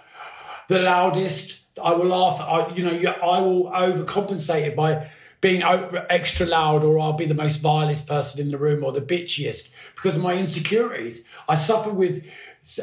the 0.69 0.81
loudest. 0.81 1.64
I 1.83 1.93
will 1.93 2.07
laugh. 2.07 2.41
I, 2.41 2.73
you 2.75 2.85
know, 2.85 3.13
I 3.23 3.41
will 3.41 3.71
overcompensate 3.71 4.63
it 4.63 4.77
by 4.77 5.11
being 5.41 5.63
extra 6.09 6.47
loud, 6.47 6.85
or 6.85 6.99
I'll 6.99 7.13
be 7.13 7.27
the 7.27 7.35
most 7.35 7.57
vilest 7.57 8.07
person 8.07 8.41
in 8.41 8.51
the 8.51 8.59
room, 8.59 8.83
or 8.83 8.93
the 8.93 9.01
bitchiest 9.03 9.69
because 9.95 10.17
of 10.17 10.23
my 10.23 10.35
insecurities. 10.35 11.23
I 11.49 11.57
suffer 11.57 11.91
with 11.91 12.25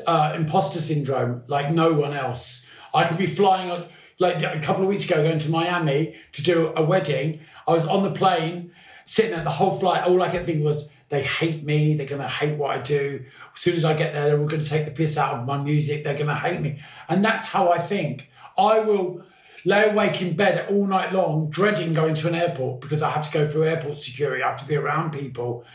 uh, 0.06 0.34
imposter 0.36 0.80
syndrome 0.80 1.44
like 1.48 1.72
no 1.72 1.94
one 1.94 2.14
else. 2.14 2.66
I 2.94 3.08
could 3.08 3.18
be 3.18 3.26
flying 3.26 3.72
on, 3.72 3.88
like 4.20 4.44
a 4.44 4.60
couple 4.60 4.84
of 4.84 4.90
weeks 4.90 5.06
ago, 5.06 5.24
going 5.24 5.40
to 5.40 5.50
Miami 5.50 6.16
to 6.34 6.44
do 6.44 6.74
a 6.76 6.84
wedding. 6.84 7.40
I 7.68 7.74
was 7.74 7.86
on 7.88 8.04
the 8.04 8.12
plane, 8.12 8.74
sitting 9.06 9.32
there 9.32 9.44
the 9.44 9.50
whole 9.50 9.80
flight. 9.80 10.04
All 10.04 10.22
I 10.22 10.30
could 10.30 10.46
think 10.46 10.64
was, 10.64 10.92
they 11.10 11.24
hate 11.24 11.64
me. 11.64 11.96
They're 11.96 12.06
going 12.08 12.22
to 12.22 12.28
hate 12.28 12.58
what 12.58 12.72
I 12.72 12.82
do. 12.82 13.26
As 13.54 13.60
soon 13.60 13.76
as 13.76 13.86
I 13.86 13.96
get 13.96 14.14
there, 14.14 14.28
they're 14.28 14.40
all 14.40 14.48
going 14.48 14.62
to 14.62 14.70
take 14.70 14.86
the 14.86 14.92
piss 14.92 15.18
out 15.18 15.40
of 15.40 15.46
my 15.46 15.58
music. 15.58 16.04
They're 16.04 16.14
going 16.16 16.28
to 16.28 16.36
hate 16.36 16.62
me. 16.62 16.80
And 17.10 17.24
that's 17.26 17.48
how 17.48 17.72
I 17.72 17.80
think. 17.80 18.30
I 18.58 18.80
will 18.80 19.24
lay 19.66 19.90
awake 19.90 20.22
in 20.22 20.36
bed 20.36 20.70
all 20.72 20.88
night 20.88 21.14
long, 21.14 21.50
dreading 21.50 21.94
going 21.94 22.14
to 22.16 22.28
an 22.28 22.36
airport 22.36 22.82
because 22.82 23.02
I 23.02 23.12
have 23.12 23.30
to 23.30 23.32
go 23.32 23.48
through 23.48 23.66
airport 23.66 24.00
security. 24.00 24.44
I 24.44 24.50
have 24.50 24.60
to 24.60 24.66
be 24.66 24.76
around 24.76 25.12
people. 25.12 25.66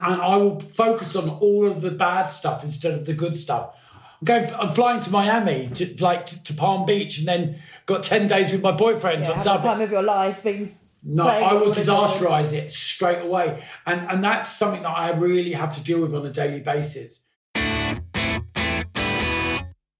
And 0.00 0.20
I 0.20 0.36
will 0.36 0.60
focus 0.60 1.16
on 1.16 1.28
all 1.28 1.66
of 1.66 1.80
the 1.80 1.90
bad 1.90 2.26
stuff 2.26 2.62
instead 2.62 2.92
of 2.94 3.06
the 3.06 3.14
good 3.14 3.36
stuff. 3.36 3.76
I'm 4.20 4.24
going. 4.24 4.54
I'm 4.54 4.70
flying 4.74 5.00
to 5.00 5.10
Miami, 5.10 5.68
to, 5.68 5.94
like 6.02 6.26
to, 6.26 6.42
to 6.44 6.54
Palm 6.54 6.86
Beach, 6.86 7.18
and 7.18 7.28
then 7.28 7.58
got 7.86 8.02
ten 8.02 8.26
days 8.26 8.50
with 8.52 8.62
my 8.62 8.72
boyfriend 8.72 9.24
Yeah, 9.26 9.32
on 9.32 9.38
have 9.38 9.62
the 9.62 9.68
time 9.68 9.80
of 9.80 9.90
your 9.90 10.02
life. 10.02 10.40
Things 10.42 10.96
No, 11.02 11.26
I 11.26 11.52
will 11.52 11.64
all 11.64 11.72
the 11.72 11.84
time. 11.84 12.08
disasterize 12.08 12.52
it 12.52 12.72
straight 12.72 13.20
away, 13.22 13.62
and 13.86 14.08
and 14.10 14.24
that's 14.24 14.48
something 14.50 14.82
that 14.82 14.96
I 14.96 15.12
really 15.12 15.52
have 15.52 15.74
to 15.76 15.82
deal 15.82 16.00
with 16.00 16.14
on 16.14 16.24
a 16.24 16.30
daily 16.30 16.60
basis. 16.60 17.20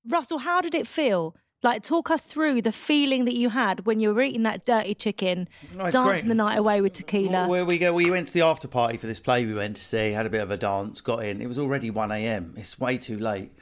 Russell, 0.08 0.38
how 0.38 0.60
did 0.60 0.74
it 0.74 0.86
feel? 0.86 1.34
Like, 1.62 1.82
talk 1.82 2.10
us 2.10 2.24
through 2.24 2.62
the 2.62 2.72
feeling 2.72 3.24
that 3.24 3.34
you 3.34 3.48
had 3.48 3.86
when 3.86 3.98
you 3.98 4.12
were 4.12 4.22
eating 4.22 4.42
that 4.42 4.66
dirty 4.66 4.94
chicken, 4.94 5.48
it's 5.62 5.72
dancing 5.94 6.02
great. 6.02 6.28
the 6.28 6.34
night 6.34 6.58
away 6.58 6.80
with 6.80 6.92
tequila. 6.92 7.48
Where 7.48 7.64
we 7.64 7.78
go, 7.78 7.92
we 7.94 8.10
went 8.10 8.28
to 8.28 8.32
the 8.32 8.42
after 8.42 8.68
party 8.68 8.98
for 8.98 9.06
this 9.06 9.20
play 9.20 9.46
we 9.46 9.54
went 9.54 9.76
to 9.76 9.82
see, 9.82 10.12
had 10.12 10.26
a 10.26 10.30
bit 10.30 10.42
of 10.42 10.50
a 10.50 10.56
dance, 10.58 11.00
got 11.00 11.24
in. 11.24 11.40
It 11.40 11.46
was 11.46 11.58
already 11.58 11.90
1 11.90 12.12
a.m. 12.12 12.52
It's 12.56 12.78
way 12.78 12.98
too 12.98 13.18
late. 13.18 13.52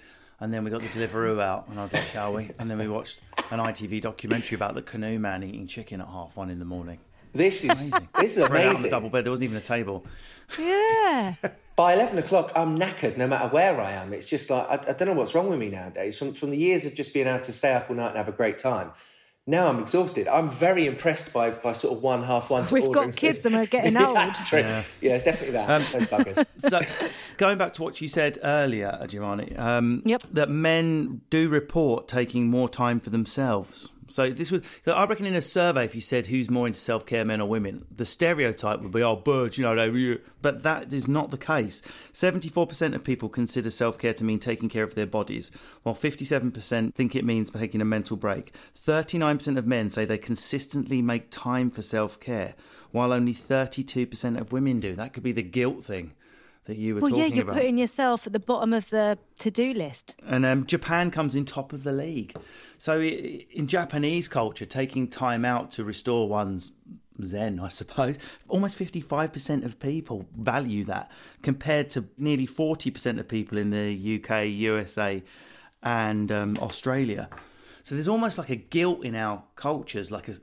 And 0.41 0.53
then 0.53 0.65
we 0.65 0.71
got 0.71 0.83
the 0.83 0.89
Deliveroo 0.89 1.41
out, 1.41 1.69
and 1.69 1.79
I 1.79 1.83
was 1.83 1.93
like, 1.93 2.05
shall 2.07 2.35
we? 2.35 2.51
And 2.59 2.69
then 2.69 2.79
we 2.79 2.89
watched 2.89 3.23
an 3.51 3.61
ITV 3.61 4.01
documentary 4.01 4.57
about 4.57 4.75
the 4.75 4.83
canoe 4.83 5.19
man 5.21 5.45
eating 5.45 5.69
chicken 5.69 6.01
at 6.01 6.09
half 6.09 6.37
one 6.37 6.51
in 6.51 6.59
the 6.59 6.65
morning. 6.65 6.99
This 7.33 7.65
is 7.65 7.71
Amazing. 7.71 8.09
this 8.21 8.37
is 8.37 8.45
Spread 8.45 8.67
out 8.67 8.77
on 8.77 8.83
the 8.83 8.91
double 8.91 9.09
bed, 9.09 9.25
there 9.25 9.33
wasn't 9.33 9.45
even 9.45 9.57
a 9.57 9.61
table. 9.61 10.05
Yeah. 10.59 11.35
By 11.77 11.95
eleven 11.95 12.19
o'clock, 12.19 12.53
I'm 12.55 12.79
knackered 12.79 13.17
no 13.17 13.27
matter 13.27 13.49
where 13.49 13.81
I 13.81 13.93
am. 13.93 14.13
It's 14.13 14.27
just 14.27 14.49
like 14.49 14.69
I, 14.69 14.91
I 14.91 14.93
don't 14.93 15.09
know 15.09 15.15
what's 15.15 15.35
wrong 15.35 15.49
with 15.51 15.59
me 15.59 15.69
nowadays. 15.71 16.17
From 16.17 16.33
from 16.33 16.51
the 16.51 16.57
years 16.57 16.85
of 16.85 16.95
just 16.95 17.13
being 17.13 17.27
able 17.27 17.45
to 17.45 17.53
stay 17.53 17.75
up 17.75 17.91
all 17.91 17.97
night 17.97 18.09
and 18.09 18.17
have 18.17 18.29
a 18.29 18.33
great 18.33 18.59
time. 18.59 18.93
Now 19.47 19.67
I'm 19.67 19.79
exhausted. 19.79 20.27
I'm 20.27 20.51
very 20.51 20.87
impressed 20.87 21.35
by, 21.35 21.51
by 21.51 21.75
sort 21.75 21.95
of 21.99 22.03
one 22.03 22.23
half 22.23 22.49
one. 22.49 22.65
To 22.67 22.73
We've 22.73 22.91
got 22.91 23.15
kids 23.15 23.43
food. 23.43 23.53
and 23.53 23.57
we're 23.57 23.67
getting 23.77 23.95
old. 23.95 24.17
that's 24.17 24.49
true. 24.49 24.61
Yeah. 24.61 24.85
Yeah. 25.03 25.17
it's 25.17 25.25
definitely 25.25 25.53
that. 25.53 25.69
Um, 26.39 26.45
So, 26.59 26.81
going 27.37 27.59
back 27.59 27.75
to 27.75 27.83
what 27.83 28.01
you 28.01 28.09
said 28.09 28.39
earlier, 28.43 28.99
Giovanni, 29.07 29.55
um, 29.57 30.01
Yep. 30.07 30.23
that 30.33 30.49
men 30.49 31.21
do 31.29 31.51
report 31.51 32.09
taking 32.09 32.49
more 32.49 32.71
time 32.71 33.01
for 33.01 33.11
themselves. 33.11 33.93
So 34.09 34.31
this 34.31 34.51
was, 34.51 34.63
I 34.87 35.07
reckon, 35.07 35.27
in 35.27 35.35
a 35.35 35.43
survey, 35.43 35.85
if 35.85 35.95
you 35.95 36.01
said 36.01 36.27
who's 36.27 36.51
more 36.51 36.67
into 36.67 36.79
self 36.79 37.07
care, 37.07 37.25
men 37.25 37.41
or 37.41 37.49
women, 37.49 37.87
the 37.95 38.07
stereotype 38.07 38.81
would 38.81 38.93
be, 38.93 39.03
oh, 39.03 39.17
birds, 39.17 39.59
you 39.59 39.65
know, 39.65 39.75
they, 39.75 40.19
but 40.43 40.63
that 40.63 40.93
is 40.93 41.09
not 41.09 41.31
the 41.31 41.39
case. 41.39 41.83
Seventy-four 42.13 42.67
percent 42.67 42.95
of 42.95 43.05
people 43.05 43.29
consider 43.29 43.71
self 43.71 43.99
care 43.99 44.15
to 44.15 44.25
mean 44.25 44.39
taking 44.39 44.69
care 44.69 44.85
of 44.85 44.95
their 44.95 45.07
bodies, 45.07 45.51
while 45.83 45.95
fifty-seven 45.95 46.53
percent 46.53 46.95
think 46.95 47.17
it 47.17 47.25
means 47.25 47.51
taking 47.51 47.81
a 47.81 47.85
mental 47.85 48.17
break. 48.17 48.55
Thirty-nine 48.55 49.39
percent 49.39 49.59
of 49.59 49.67
men 49.67 49.91
say 49.91 50.05
they 50.05 50.19
consistently 50.19 51.03
make 51.03 51.31
time 51.31 51.71
for 51.71 51.83
self 51.83 52.21
care, 52.21 52.55
while 52.91 53.13
only 53.13 53.33
thirty-two 53.33 54.07
percent 54.07 54.39
of 54.39 54.53
women 54.53 54.81
do. 54.81 54.95
That 54.95 55.13
could 55.13 55.23
be 55.23 55.33
the 55.33 55.43
guilt 55.43 55.85
thing 55.85 56.13
that 56.65 56.77
you 56.77 56.95
were 56.95 57.03
Well, 57.03 57.11
talking 57.11 57.25
yeah, 57.27 57.35
you're 57.35 57.43
about. 57.45 57.57
putting 57.57 57.79
yourself 57.79 58.27
at 58.27 58.33
the 58.33 58.41
bottom 58.41 58.73
of 58.73 58.89
the 58.91 59.19
to 59.41 59.51
do 59.51 59.75
list. 59.75 60.17
And 60.27 60.47
um, 60.47 60.65
Japan 60.67 61.11
comes 61.11 61.35
in 61.35 61.45
top 61.45 61.73
of 61.73 61.83
the 61.85 61.93
league. 61.93 62.35
So 62.79 63.01
in 63.03 63.67
Japanese 63.67 64.29
culture, 64.29 64.65
taking 64.67 65.09
time 65.09 65.45
out 65.45 65.71
to 65.73 65.85
restore 65.85 66.29
one's 66.29 66.73
zen, 67.23 67.61
I 67.61 67.69
suppose, 67.69 68.19
almost 68.49 68.79
55% 68.79 69.65
of 69.65 69.79
people 69.79 70.27
value 70.37 70.85
that 70.85 71.11
compared 71.43 71.91
to 71.91 72.07
nearly 72.19 72.47
40% 72.47 73.21
of 73.21 73.29
people 73.29 73.59
in 73.59 73.71
the 73.71 74.21
UK, 74.23 74.47
USA, 74.47 75.23
and 75.83 76.33
um, 76.33 76.59
Australia. 76.61 77.29
So 77.83 77.95
there's 77.95 78.09
almost 78.09 78.39
like 78.39 78.49
a 78.49 78.57
guilt 78.57 79.05
in 79.05 79.15
our 79.15 79.45
cultures, 79.57 80.11
like 80.11 80.29
a. 80.29 80.35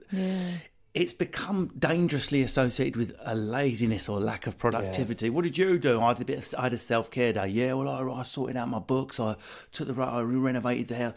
it's 0.94 1.14
become 1.14 1.72
dangerously 1.80 2.42
associated 2.42 2.98
with 2.98 3.16
a 3.22 3.34
laziness 3.34 4.10
or 4.10 4.20
lack 4.20 4.46
of 4.46 4.58
productivity. 4.58 5.30
What 5.30 5.44
did 5.44 5.58
you 5.58 5.80
do? 5.80 6.02
I 6.02 6.14
did 6.14 6.24
a 6.24 6.26
bit. 6.26 6.40
Of, 6.40 6.60
I 6.60 6.64
had 6.64 6.74
a 6.74 6.78
self 6.78 7.10
care 7.10 7.32
day. 7.32 7.48
Yeah, 7.48 7.74
well, 7.74 7.88
I, 7.88 8.20
I 8.20 8.24
sorted 8.24 8.58
out 8.58 8.68
my 8.68 8.80
books. 8.80 9.20
I 9.20 9.36
took 9.72 9.88
the 9.88 9.94
right. 9.94 10.10
I 10.10 10.22
renovated 10.22 10.90
the 10.90 10.98
house. 10.98 11.14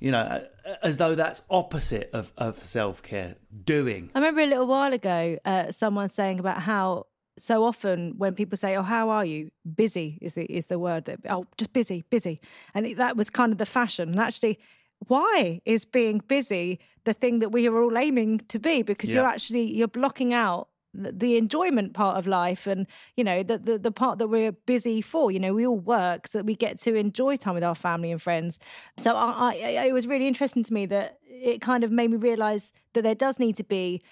You 0.00 0.10
know, 0.10 0.44
as 0.82 0.98
though 0.98 1.14
that's 1.14 1.42
opposite 1.48 2.10
of, 2.12 2.32
of 2.36 2.58
self 2.58 3.02
care. 3.02 3.36
Doing. 3.64 4.10
I 4.14 4.18
remember 4.18 4.42
a 4.42 4.46
little 4.46 4.66
while 4.66 4.92
ago, 4.92 5.38
uh, 5.46 5.72
someone 5.72 6.10
saying 6.10 6.38
about 6.38 6.60
how 6.60 7.06
so 7.38 7.64
often 7.64 8.14
when 8.18 8.34
people 8.34 8.58
say, 8.58 8.76
"Oh, 8.76 8.82
how 8.82 9.08
are 9.08 9.24
you?" 9.24 9.50
Busy 9.74 10.18
is 10.20 10.34
the 10.34 10.44
is 10.44 10.66
the 10.66 10.78
word 10.78 11.06
that 11.06 11.20
oh, 11.30 11.46
just 11.56 11.72
busy, 11.72 12.04
busy, 12.10 12.38
and 12.74 12.86
it, 12.86 12.98
that 12.98 13.16
was 13.16 13.30
kind 13.30 13.50
of 13.50 13.56
the 13.56 13.66
fashion. 13.66 14.10
And 14.10 14.20
actually, 14.20 14.58
why 15.08 15.60
is 15.64 15.84
being 15.84 16.18
busy 16.26 16.78
the 17.04 17.12
thing 17.12 17.38
that 17.40 17.50
we 17.50 17.66
are 17.68 17.82
all 17.82 17.96
aiming 17.96 18.40
to 18.48 18.58
be? 18.58 18.82
Because 18.82 19.10
Yeah. 19.10 19.16
you're 19.16 19.26
actually 19.28 19.62
you're 19.74 19.88
blocking 19.88 20.32
out 20.32 20.68
the 20.98 21.36
enjoyment 21.36 21.92
part 21.92 22.16
of 22.16 22.26
life 22.26 22.66
and 22.66 22.86
you 23.16 23.22
know 23.22 23.42
the, 23.42 23.58
the 23.58 23.76
the 23.78 23.90
part 23.90 24.18
that 24.18 24.28
we're 24.28 24.52
busy 24.52 25.02
for. 25.02 25.30
You 25.30 25.38
know 25.38 25.54
we 25.54 25.66
all 25.66 25.78
work 25.78 26.26
so 26.26 26.38
that 26.38 26.44
we 26.44 26.54
get 26.54 26.78
to 26.80 26.94
enjoy 26.94 27.36
time 27.36 27.54
with 27.54 27.64
our 27.64 27.74
family 27.74 28.10
and 28.10 28.20
friends. 28.20 28.58
So 28.96 29.14
I, 29.14 29.50
I 29.50 29.86
it 29.86 29.92
was 29.92 30.06
really 30.06 30.26
interesting 30.26 30.64
to 30.64 30.72
me 30.72 30.86
that 30.86 31.18
it 31.24 31.60
kind 31.60 31.84
of 31.84 31.90
made 31.90 32.10
me 32.10 32.16
realize 32.16 32.72
that 32.94 33.02
there 33.02 33.14
does 33.14 33.38
need 33.38 33.56
to 33.58 33.64
be 33.64 34.02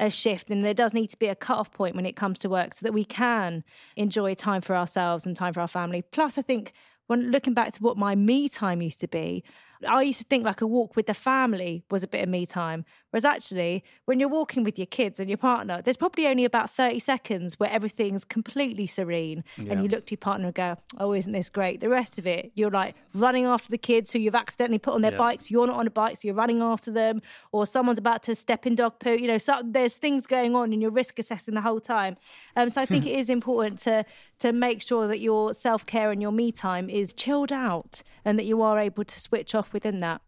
a 0.00 0.10
shift 0.10 0.48
and 0.50 0.64
there 0.64 0.72
does 0.72 0.94
need 0.94 1.10
to 1.10 1.18
be 1.18 1.26
a 1.26 1.34
cut-off 1.34 1.70
point 1.72 1.94
when 1.94 2.06
it 2.06 2.16
comes 2.16 2.38
to 2.38 2.48
work 2.48 2.72
so 2.72 2.84
that 2.84 2.92
we 2.94 3.04
can 3.04 3.62
enjoy 3.96 4.32
time 4.32 4.62
for 4.62 4.74
ourselves 4.74 5.26
and 5.26 5.36
time 5.36 5.52
for 5.52 5.60
our 5.60 5.68
family. 5.68 6.00
Plus 6.00 6.38
i 6.38 6.42
think 6.42 6.72
when 7.06 7.30
looking 7.30 7.52
back 7.52 7.72
to 7.74 7.82
what 7.82 7.98
my 7.98 8.14
me 8.14 8.48
time 8.48 8.80
used 8.80 9.00
to 9.00 9.08
be 9.08 9.44
I 9.88 10.02
used 10.02 10.18
to 10.18 10.24
think 10.24 10.44
like 10.44 10.60
a 10.60 10.66
walk 10.66 10.96
with 10.96 11.06
the 11.06 11.14
family 11.14 11.84
was 11.90 12.02
a 12.02 12.08
bit 12.08 12.22
of 12.22 12.28
me 12.28 12.46
time. 12.46 12.84
Whereas 13.10 13.24
actually, 13.24 13.82
when 14.04 14.20
you're 14.20 14.28
walking 14.28 14.62
with 14.64 14.78
your 14.78 14.86
kids 14.86 15.18
and 15.18 15.28
your 15.28 15.36
partner, 15.38 15.82
there's 15.82 15.96
probably 15.96 16.26
only 16.26 16.44
about 16.44 16.70
30 16.70 16.98
seconds 17.00 17.58
where 17.58 17.70
everything's 17.70 18.24
completely 18.24 18.86
serene. 18.86 19.42
Yeah. 19.58 19.72
And 19.72 19.82
you 19.82 19.88
look 19.88 20.06
to 20.06 20.12
your 20.12 20.18
partner 20.18 20.46
and 20.46 20.54
go, 20.54 20.76
Oh, 20.98 21.12
isn't 21.12 21.32
this 21.32 21.48
great? 21.50 21.80
The 21.80 21.88
rest 21.88 22.18
of 22.18 22.26
it, 22.26 22.52
you're 22.54 22.70
like 22.70 22.94
running 23.12 23.46
after 23.46 23.68
the 23.70 23.78
kids 23.78 24.12
who 24.12 24.18
you've 24.18 24.34
accidentally 24.34 24.78
put 24.78 24.94
on 24.94 25.02
their 25.02 25.12
Yeah. 25.12 25.18
bikes. 25.18 25.50
You're 25.50 25.66
not 25.66 25.76
on 25.76 25.86
a 25.86 25.90
bike, 25.90 26.18
so 26.18 26.28
you're 26.28 26.34
running 26.34 26.62
after 26.62 26.90
them. 26.90 27.20
Or 27.52 27.66
someone's 27.66 27.98
about 27.98 28.22
to 28.24 28.34
step 28.34 28.66
in 28.66 28.74
dog 28.76 28.98
poo. 29.00 29.16
You 29.16 29.26
know, 29.26 29.38
so 29.38 29.60
there's 29.64 29.96
things 29.96 30.26
going 30.26 30.54
on 30.54 30.72
and 30.72 30.80
you're 30.80 30.90
risk 30.90 31.18
assessing 31.18 31.54
the 31.54 31.60
whole 31.62 31.80
time. 31.80 32.16
Um, 32.56 32.70
so 32.70 32.80
I 32.80 32.86
think 32.86 33.06
it 33.06 33.18
is 33.18 33.28
important 33.28 33.80
to 33.82 34.04
to 34.38 34.52
make 34.52 34.80
sure 34.80 35.06
that 35.06 35.20
your 35.20 35.52
self 35.52 35.84
care 35.84 36.10
and 36.10 36.22
your 36.22 36.32
me 36.32 36.50
time 36.52 36.88
is 36.88 37.12
chilled 37.12 37.52
out 37.52 38.02
and 38.24 38.38
that 38.38 38.44
you 38.46 38.62
are 38.62 38.78
able 38.78 39.04
to 39.04 39.20
switch 39.20 39.54
off 39.54 39.72
within 39.72 40.00
that. 40.00 40.22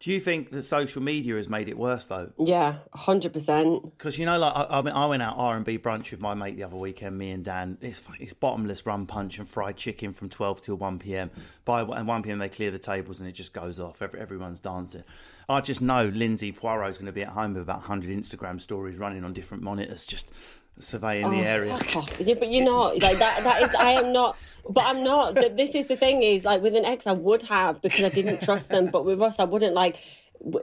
Do 0.00 0.12
you 0.12 0.20
think 0.20 0.50
that 0.50 0.62
social 0.62 1.02
media 1.02 1.34
has 1.34 1.48
made 1.48 1.68
it 1.68 1.76
worse 1.76 2.04
though? 2.06 2.30
Yeah, 2.38 2.76
hundred 2.94 3.32
percent. 3.32 3.82
Because 3.82 4.16
you 4.16 4.26
know, 4.26 4.38
like 4.38 4.54
I, 4.54 4.78
I, 4.78 4.82
mean, 4.82 4.94
I 4.94 5.06
went 5.06 5.22
out 5.22 5.34
R 5.36 5.56
and 5.56 5.64
B 5.64 5.76
brunch 5.76 6.12
with 6.12 6.20
my 6.20 6.34
mate 6.34 6.56
the 6.56 6.62
other 6.62 6.76
weekend. 6.76 7.18
Me 7.18 7.32
and 7.32 7.44
Dan. 7.44 7.78
It's 7.80 8.00
it's 8.20 8.32
bottomless 8.32 8.86
rum 8.86 9.06
punch 9.06 9.40
and 9.40 9.48
fried 9.48 9.76
chicken 9.76 10.12
from 10.12 10.28
twelve 10.28 10.60
till 10.60 10.76
one 10.76 11.00
p.m. 11.00 11.32
By 11.64 11.82
and 11.82 12.06
one 12.06 12.22
p.m. 12.22 12.38
they 12.38 12.48
clear 12.48 12.70
the 12.70 12.78
tables 12.78 13.18
and 13.18 13.28
it 13.28 13.32
just 13.32 13.52
goes 13.52 13.80
off. 13.80 14.00
Every, 14.00 14.20
everyone's 14.20 14.60
dancing. 14.60 15.02
I 15.48 15.60
just 15.62 15.82
know 15.82 16.04
Lindsay 16.04 16.52
Poirot's 16.52 16.98
going 16.98 17.06
to 17.06 17.12
be 17.12 17.22
at 17.22 17.30
home 17.30 17.54
with 17.54 17.62
about 17.62 17.80
hundred 17.80 18.16
Instagram 18.16 18.60
stories 18.60 18.98
running 18.98 19.24
on 19.24 19.32
different 19.32 19.64
monitors, 19.64 20.06
just 20.06 20.32
surveying 20.80 21.30
the 21.30 21.40
Oh, 21.40 21.44
area. 21.44 21.76
fuck 21.78 21.96
off. 21.96 22.20
Yeah, 22.20 22.34
but 22.38 22.50
you're 22.50 22.64
not 22.64 22.98
like 23.00 23.18
that. 23.18 23.40
That 23.44 23.62
is, 23.62 23.74
I 23.74 23.92
am 23.92 24.12
not. 24.12 24.36
But 24.68 24.84
I'm 24.84 25.02
not. 25.02 25.34
This 25.34 25.74
is 25.74 25.86
the 25.86 25.96
thing. 25.96 26.22
Is 26.22 26.44
like 26.44 26.60
with 26.62 26.76
an 26.76 26.84
ex, 26.84 27.06
I 27.06 27.12
would 27.12 27.42
have 27.44 27.80
because 27.80 28.04
I 28.04 28.08
didn't 28.10 28.42
trust 28.42 28.68
them. 28.68 28.88
But 28.90 29.04
with 29.04 29.18
Ross, 29.20 29.38
I 29.38 29.44
wouldn't 29.44 29.74
like. 29.74 29.96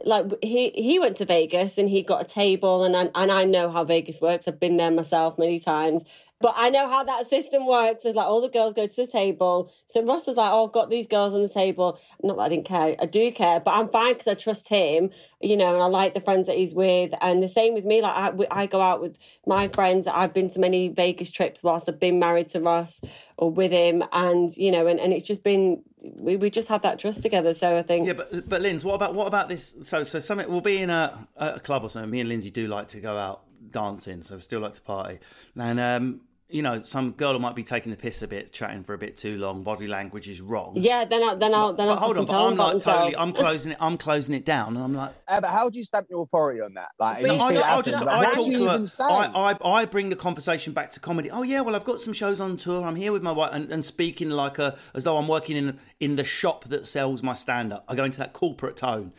Like 0.05 0.27
he 0.41 0.69
he 0.69 0.99
went 0.99 1.17
to 1.17 1.25
Vegas 1.25 1.77
and 1.77 1.89
he 1.89 2.01
got 2.01 2.21
a 2.21 2.23
table 2.23 2.85
and 2.85 2.95
I, 2.95 3.09
and 3.13 3.29
I 3.29 3.43
know 3.43 3.69
how 3.69 3.83
Vegas 3.83 4.21
works. 4.21 4.47
I've 4.47 4.57
been 4.59 4.77
there 4.77 4.89
myself 4.89 5.37
many 5.37 5.59
times. 5.59 6.05
But 6.41 6.53
I 6.57 6.69
know 6.69 6.89
how 6.89 7.03
that 7.03 7.25
system 7.27 7.65
works. 7.65 8.03
It's 8.03 8.15
like 8.15 8.27
all 8.27 8.41
the 8.41 8.49
girls 8.49 8.73
go 8.73 8.87
to 8.87 9.05
the 9.05 9.09
table. 9.09 9.71
So 9.87 10.03
Ross 10.03 10.27
was 10.27 10.35
like, 10.35 10.51
"Oh, 10.51 10.65
I've 10.65 10.73
got 10.73 10.89
these 10.89 11.07
girls 11.07 11.33
on 11.33 11.41
the 11.41 11.49
table." 11.49 11.97
Not 12.21 12.35
that 12.37 12.43
I 12.43 12.49
didn't 12.49 12.65
care. 12.65 12.95
I 12.99 13.05
do 13.05 13.31
care, 13.31 13.59
but 13.61 13.71
I'm 13.71 13.87
fine 13.87 14.13
because 14.13 14.27
I 14.27 14.33
trust 14.33 14.67
him, 14.67 15.11
you 15.39 15.55
know, 15.55 15.73
and 15.73 15.81
I 15.81 15.87
like 15.87 16.13
the 16.13 16.19
friends 16.19 16.47
that 16.47 16.57
he's 16.57 16.73
with. 16.73 17.13
And 17.21 17.41
the 17.41 17.47
same 17.47 17.73
with 17.73 17.85
me. 17.85 18.01
Like 18.01 18.33
I, 18.51 18.63
I 18.63 18.65
go 18.65 18.81
out 18.81 18.99
with 18.99 19.17
my 19.47 19.69
friends. 19.69 20.07
I've 20.07 20.33
been 20.33 20.49
to 20.51 20.59
many 20.59 20.89
Vegas 20.89 21.31
trips 21.31 21.63
whilst 21.63 21.87
I've 21.87 21.99
been 21.99 22.19
married 22.19 22.49
to 22.49 22.59
Ross 22.59 23.01
or 23.37 23.49
with 23.49 23.71
him, 23.71 24.03
and 24.11 24.55
you 24.57 24.71
know, 24.71 24.87
and, 24.87 24.99
and 24.99 25.13
it's 25.13 25.27
just 25.27 25.41
been 25.41 25.83
we, 26.03 26.35
we 26.35 26.49
just 26.49 26.67
had 26.67 26.83
that 26.83 26.99
trust 26.99 27.23
together. 27.23 27.53
So 27.53 27.77
I 27.77 27.81
think 27.81 28.07
Yeah, 28.07 28.13
but 28.13 28.49
but 28.49 28.61
Linz, 28.61 28.83
what 28.83 28.95
about 28.95 29.15
what 29.15 29.27
about 29.27 29.47
this? 29.47 29.75
So 29.83 30.03
so 30.03 30.19
something 30.19 30.49
we'll 30.49 30.59
be 30.59 30.81
in 30.81 30.89
a, 30.89 31.27
a 31.37 31.59
club 31.61 31.83
or 31.83 31.89
something. 31.89 32.11
Me 32.11 32.19
and 32.19 32.29
Lindsay 32.29 32.51
do 32.51 32.67
like 32.67 32.89
to 32.89 32.99
go 32.99 33.15
out 33.15 33.44
dancing, 33.75 34.23
so 34.23 34.35
we 34.35 34.41
still 34.41 34.61
like 34.61 34.73
to 34.73 34.81
party. 34.81 35.19
And 35.57 35.79
um, 35.79 36.21
you 36.47 36.61
know, 36.61 36.81
some 36.83 37.11
girl 37.11 37.37
might 37.39 37.55
be 37.55 37.63
taking 37.63 37.89
the 37.89 37.97
piss 37.97 38.21
a 38.21 38.27
bit, 38.27 38.53
chatting 38.53 38.83
for 38.83 38.93
a 38.93 38.97
bit 38.97 39.17
too 39.17 39.37
long. 39.37 39.63
Body 39.63 39.87
language 39.87 40.29
is 40.29 40.39
wrong. 40.39 40.73
yeah, 40.75 41.03
then 41.03 41.21
I 41.23 41.35
then 41.35 41.53
I'll 41.53 41.73
then 41.73 41.87
But 41.87 41.93
I'll 41.93 41.97
hold 41.97 42.17
on, 42.17 42.25
but 42.25 42.33
I'm 42.33 42.49
them 42.51 42.53
about 42.53 42.73
like 42.75 42.83
totally. 42.83 43.17
I'm 43.17 43.33
closing 43.33 43.71
it. 43.73 43.77
I'm 43.81 43.97
closing 43.97 44.35
it 44.35 44.45
down, 44.45 44.75
and 44.75 44.83
I'm 44.83 44.93
like. 44.93 45.11
Uh, 45.27 45.41
but 45.41 45.49
how 45.49 45.69
do 45.69 45.77
you 45.79 45.83
stamp 45.83 46.05
your 46.09 46.21
authority 46.21 46.61
on 46.61 46.75
that? 46.75 46.89
Like, 46.99 47.23
No, 47.23 47.33
you 47.33 47.39
I, 47.39 47.49
see 47.49 47.55
it 47.55 47.65
I 47.65 47.81
just 47.81 48.05
like, 48.05 48.27
I 48.27 48.31
talk 48.31 48.45
to 48.45 48.67
her. 48.67 48.85
I, 49.01 49.57
I 49.63 49.69
I 49.81 49.85
bring 49.85 50.09
the 50.09 50.15
conversation 50.15 50.71
back 50.71 50.91
to 50.91 50.99
comedy. 50.99 51.31
Oh 51.31 51.41
yeah, 51.41 51.61
well 51.61 51.75
I've 51.75 51.83
got 51.83 51.99
some 51.99 52.13
shows 52.13 52.39
on 52.39 52.55
tour. 52.57 52.83
I'm 52.83 52.95
here 52.95 53.11
with 53.11 53.23
my 53.23 53.31
wife 53.31 53.49
and, 53.51 53.71
and 53.71 53.83
speaking 53.83 54.29
like 54.29 54.59
a 54.59 54.77
as 54.93 55.03
though 55.03 55.17
I'm 55.17 55.27
working 55.27 55.57
in 55.57 55.79
in 55.99 56.15
the 56.15 56.23
shop 56.23 56.65
that 56.65 56.87
sells 56.87 57.23
my 57.23 57.33
stand 57.33 57.73
up. 57.73 57.83
I 57.89 57.95
go 57.95 58.05
into 58.05 58.19
that 58.19 58.33
corporate 58.33 58.77
tone, 58.77 59.13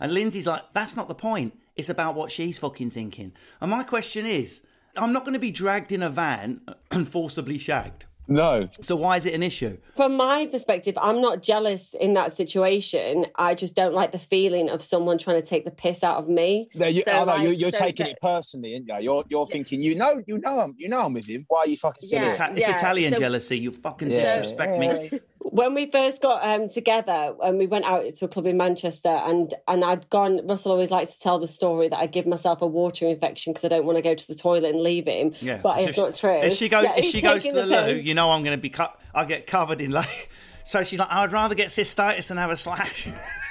and 0.00 0.12
Lindsay's 0.12 0.48
like, 0.48 0.62
that's 0.72 0.96
not 0.96 1.06
the 1.08 1.14
point. 1.14 1.56
It's 1.76 1.88
about 1.88 2.14
what 2.14 2.30
she's 2.30 2.58
fucking 2.58 2.90
thinking. 2.90 3.32
And 3.60 3.70
my 3.70 3.82
question 3.82 4.26
is, 4.26 4.66
I'm 4.96 5.12
not 5.12 5.24
going 5.24 5.34
to 5.34 5.40
be 5.40 5.50
dragged 5.50 5.90
in 5.92 6.02
a 6.02 6.10
van 6.10 6.60
and 6.90 7.08
forcibly 7.08 7.58
shagged. 7.58 8.06
No. 8.28 8.68
So 8.80 8.94
why 8.94 9.16
is 9.16 9.26
it 9.26 9.34
an 9.34 9.42
issue? 9.42 9.78
From 9.96 10.16
my 10.16 10.46
perspective, 10.50 10.96
I'm 11.00 11.20
not 11.20 11.42
jealous 11.42 11.92
in 12.00 12.14
that 12.14 12.32
situation. 12.32 13.26
I 13.36 13.54
just 13.56 13.74
don't 13.74 13.94
like 13.94 14.12
the 14.12 14.18
feeling 14.18 14.70
of 14.70 14.80
someone 14.80 15.18
trying 15.18 15.42
to 15.42 15.46
take 15.46 15.64
the 15.64 15.72
piss 15.72 16.04
out 16.04 16.18
of 16.18 16.28
me. 16.28 16.68
No, 16.74 16.86
you, 16.86 17.02
So, 17.02 17.10
oh, 17.10 17.18
no, 17.18 17.24
like, 17.24 17.42
you, 17.42 17.48
you're 17.50 17.72
so 17.72 17.84
taking 17.84 18.06
that- 18.06 18.12
it 18.12 18.18
personally, 18.22 18.74
aren't 18.74 18.88
you? 19.02 19.10
You're, 19.12 19.24
you're 19.28 19.46
thinking, 19.46 19.82
you 19.82 19.96
know, 19.96 20.22
you 20.26 20.38
know, 20.38 20.60
I'm, 20.60 20.74
you 20.78 20.88
know, 20.88 21.02
I'm 21.02 21.12
with 21.14 21.26
him. 21.26 21.46
Why 21.48 21.60
are 21.60 21.66
you 21.66 21.76
fucking 21.76 22.02
still 22.02 22.28
It's, 22.28 22.38
it's 22.38 22.68
yeah, 22.68 22.76
Italian 22.76 23.12
so- 23.14 23.18
jealousy. 23.18 23.58
You 23.58 23.72
fucking 23.72 24.08
Yeah, 24.10 24.36
disrespect 24.36 24.74
yeah. 24.74 24.78
me. 25.08 25.20
When 25.52 25.74
we 25.74 25.90
first 25.90 26.22
got 26.22 26.42
um, 26.44 26.68
together 26.70 27.34
and 27.44 27.58
we 27.58 27.66
went 27.66 27.84
out 27.84 28.02
to 28.14 28.24
a 28.24 28.28
club 28.28 28.46
in 28.46 28.56
Manchester 28.56 29.10
and 29.10 29.52
and 29.68 29.84
I'd 29.84 30.08
gone 30.08 30.46
Russell 30.46 30.72
always 30.72 30.90
likes 30.90 31.16
to 31.16 31.20
tell 31.20 31.38
the 31.38 31.46
story 31.46 31.88
that 31.88 31.98
I 31.98 32.06
give 32.06 32.26
myself 32.26 32.62
a 32.62 32.66
water 32.66 33.06
infection 33.06 33.52
because 33.52 33.64
I 33.64 33.68
don't 33.68 33.84
want 33.84 33.96
to 33.96 34.02
go 34.02 34.14
to 34.14 34.26
the 34.28 34.34
toilet 34.34 34.70
and 34.70 34.80
leave 34.82 35.06
him 35.06 35.34
Yeah, 35.40 35.58
but 35.62 35.78
If 35.80 35.88
it's 35.88 35.94
she- 35.96 36.00
not 36.00 36.16
true 36.16 36.38
If 36.38 36.54
she 36.54 36.68
goes, 36.70 36.84
Yeah, 36.84 36.94
if 36.96 37.04
she 37.04 37.20
goes 37.20 37.42
to 37.42 37.52
taking 37.52 37.54
the, 37.54 37.66
loo, 37.66 37.94
you 37.96 38.14
know 38.14 38.30
I'm 38.30 38.42
going 38.44 38.56
to 38.56 38.60
be 38.62 38.70
cut. 38.70 38.98
I 39.14 39.26
get 39.26 39.46
covered 39.46 39.80
in 39.80 39.90
like. 39.90 40.28
So 40.64 40.84
she's 40.84 41.00
like, 41.00 41.10
I'd 41.10 41.32
rather 41.32 41.56
get 41.56 41.70
cystitis 41.70 42.28
than 42.28 42.36
have 42.36 42.50
a 42.50 42.56
slash. 42.56 43.08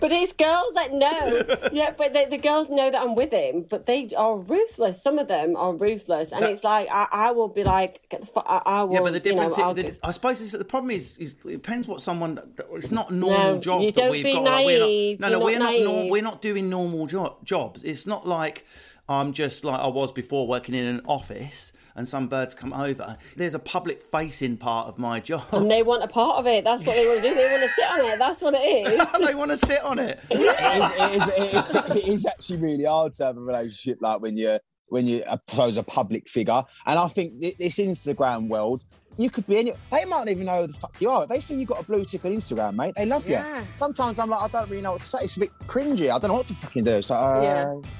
but 0.00 0.10
it's 0.12 0.32
girls 0.32 0.72
that 0.74 0.92
know 0.92 1.68
yeah 1.72 1.90
but 1.96 2.12
the, 2.14 2.26
the 2.30 2.38
girls 2.38 2.70
know 2.70 2.90
that 2.90 3.00
I'm 3.02 3.14
with 3.14 3.30
him 3.32 3.66
but 3.68 3.86
they 3.86 4.10
are 4.16 4.38
ruthless 4.38 5.02
some 5.02 5.18
of 5.18 5.28
them 5.28 5.56
are 5.56 5.74
ruthless 5.74 6.32
and 6.32 6.42
That- 6.42 6.50
it's 6.50 6.64
like 6.64 6.88
I, 6.90 7.06
I 7.10 7.30
will 7.32 7.52
be 7.52 7.64
like 7.64 8.08
get 8.08 8.20
the 8.20 8.26
fuck 8.26 8.44
I, 8.48 8.60
I 8.64 8.82
will 8.84 8.94
yeah, 8.94 9.00
but 9.00 9.12
the 9.12 9.20
difference, 9.20 9.56
you 9.56 9.62
know, 9.64 9.70
is, 9.70 9.98
the, 9.98 10.06
I 10.06 10.10
suppose, 10.10 10.40
is 10.40 10.52
that 10.52 10.58
the 10.58 10.64
problem 10.64 10.90
is, 10.90 11.16
is 11.18 11.34
it 11.44 11.50
depends 11.52 11.86
what 11.86 12.00
someone. 12.00 12.38
It's 12.72 12.90
not 12.90 13.10
a 13.10 13.14
normal 13.14 13.54
No, 13.54 13.60
job 13.60 13.94
that 13.94 14.10
we've 14.10 14.24
got. 14.24 14.42
like, 14.44 14.66
we're 14.66 15.16
not, 15.18 15.30
no, 15.30 15.38
no, 15.38 15.44
we're 15.44 15.58
not 15.58 15.80
not. 15.80 16.10
we're 16.10 16.22
not 16.22 16.42
doing 16.42 16.68
normal 16.70 17.06
jo- 17.06 17.36
jobs. 17.44 17.84
It's 17.84 18.06
not 18.06 18.26
like 18.26 18.64
I'm 19.08 19.32
just 19.32 19.64
like 19.64 19.80
I 19.80 19.88
was 19.88 20.12
before, 20.12 20.46
working 20.46 20.74
in 20.74 20.84
an 20.84 21.00
office, 21.06 21.72
and 21.96 22.06
some 22.08 22.28
birds 22.28 22.54
come 22.54 22.72
over. 22.72 23.16
There's 23.36 23.54
a 23.54 23.58
public 23.58 24.02
facing 24.02 24.56
part 24.58 24.88
of 24.88 24.98
my 24.98 25.20
job. 25.20 25.44
and 25.52 25.70
they 25.70 25.82
want 25.82 26.02
a 26.04 26.08
part 26.08 26.38
of 26.38 26.46
it 26.46 26.64
that's 26.64 26.84
what 26.86 26.94
they 26.96 27.06
want 27.06 27.22
to 27.22 27.28
do 27.28 27.34
they 27.34 27.50
want 27.50 27.62
to 27.62 27.68
sit 27.68 27.90
on 27.90 28.00
it 28.04 28.18
that's 28.18 28.42
what 28.42 28.54
it 28.54 28.58
is 28.58 29.26
they 29.26 29.34
want 29.34 29.50
to 29.50 29.56
sit 29.66 29.82
on 29.84 29.98
it. 29.98 30.20
it, 30.30 30.38
is, 30.40 31.28
it, 31.28 31.54
is, 31.54 31.74
it, 31.74 31.86
is, 31.86 31.96
it 31.96 32.08
is 32.08 32.26
actually 32.26 32.58
really 32.58 32.84
hard 32.84 33.12
to 33.14 33.24
have 33.24 33.36
a 33.36 33.40
relationship 33.40 33.98
like 34.00 34.20
when 34.20 34.36
you're 34.36 34.60
when 34.88 35.06
you 35.06 35.22
I 35.28 35.38
suppose 35.48 35.76
a 35.76 35.82
public 35.82 36.28
figure. 36.28 36.62
And 36.86 36.98
I 36.98 37.08
think 37.08 37.40
this 37.58 37.78
Instagram 37.78 38.48
world, 38.48 38.84
you 39.18 39.28
could 39.28 39.46
be 39.46 39.58
any. 39.58 39.72
They 39.92 40.04
might 40.06 40.18
not 40.20 40.28
even 40.28 40.46
know 40.46 40.62
who 40.62 40.66
the 40.68 40.72
fuck 40.72 40.96
you 41.00 41.10
are. 41.10 41.24
If 41.24 41.28
they 41.28 41.40
see 41.40 41.56
you 41.56 41.66
got 41.66 41.80
a 41.80 41.84
blue 41.84 42.04
tick 42.06 42.24
on 42.24 42.32
Instagram, 42.32 42.74
mate, 42.76 42.94
they 42.96 43.04
love 43.04 43.28
Yeah. 43.28 43.60
you. 43.60 43.66
Sometimes 43.78 44.18
I'm 44.18 44.30
like, 44.30 44.40
I 44.42 44.48
don't 44.48 44.70
really 44.70 44.82
know 44.82 44.92
what 44.92 45.02
to 45.02 45.06
say. 45.06 45.18
It's 45.22 45.36
a 45.36 45.40
bit 45.40 45.50
cringy. 45.66 46.04
I 46.10 46.18
don't 46.18 46.28
know 46.28 46.34
what 46.38 46.46
to 46.46 46.54
fucking 46.54 46.84
do. 46.84 47.02
So 47.02 47.14
uh, 47.16 47.40
Yeah. 47.42 47.90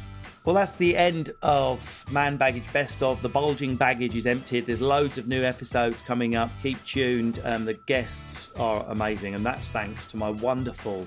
Well, 0.44 0.55
that's 0.55 0.72
the 0.72 0.96
end 0.96 1.31
of 1.42 2.05
Man 2.11 2.38
Baggage 2.38 2.72
Best 2.72 3.03
of. 3.03 3.20
The 3.20 3.29
bulging 3.29 3.77
baggage 3.77 4.16
is 4.16 4.27
emptied. 4.27 4.64
There's 4.64 4.81
loads 4.81 5.18
of 5.18 5.29
new 5.29 5.42
episodes 5.42 6.01
coming 6.01 6.37
up. 6.37 6.51
Keep 6.62 6.83
tuned. 6.87 7.40
Um, 7.44 7.66
the 7.66 7.74
guests 7.87 8.51
are 8.57 8.83
amazing, 8.88 9.35
and 9.35 9.44
that's 9.44 9.70
thanks 9.70 10.07
to 10.07 10.16
my 10.16 10.31
wonderful 10.31 11.07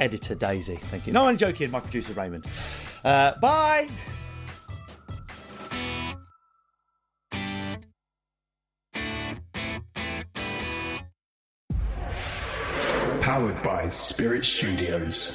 editor 0.00 0.34
Daisy. 0.34 0.76
Thank 0.76 1.06
you. 1.06 1.12
No, 1.12 1.26
I'm 1.26 1.36
joking. 1.36 1.70
My 1.70 1.78
producer 1.78 2.12
Raymond. 2.14 2.46
Uh, 3.04 3.38
bye. 3.38 3.88
Powered 13.20 13.62
by 13.62 13.88
Spirit 13.90 14.44
Studios. 14.44 15.34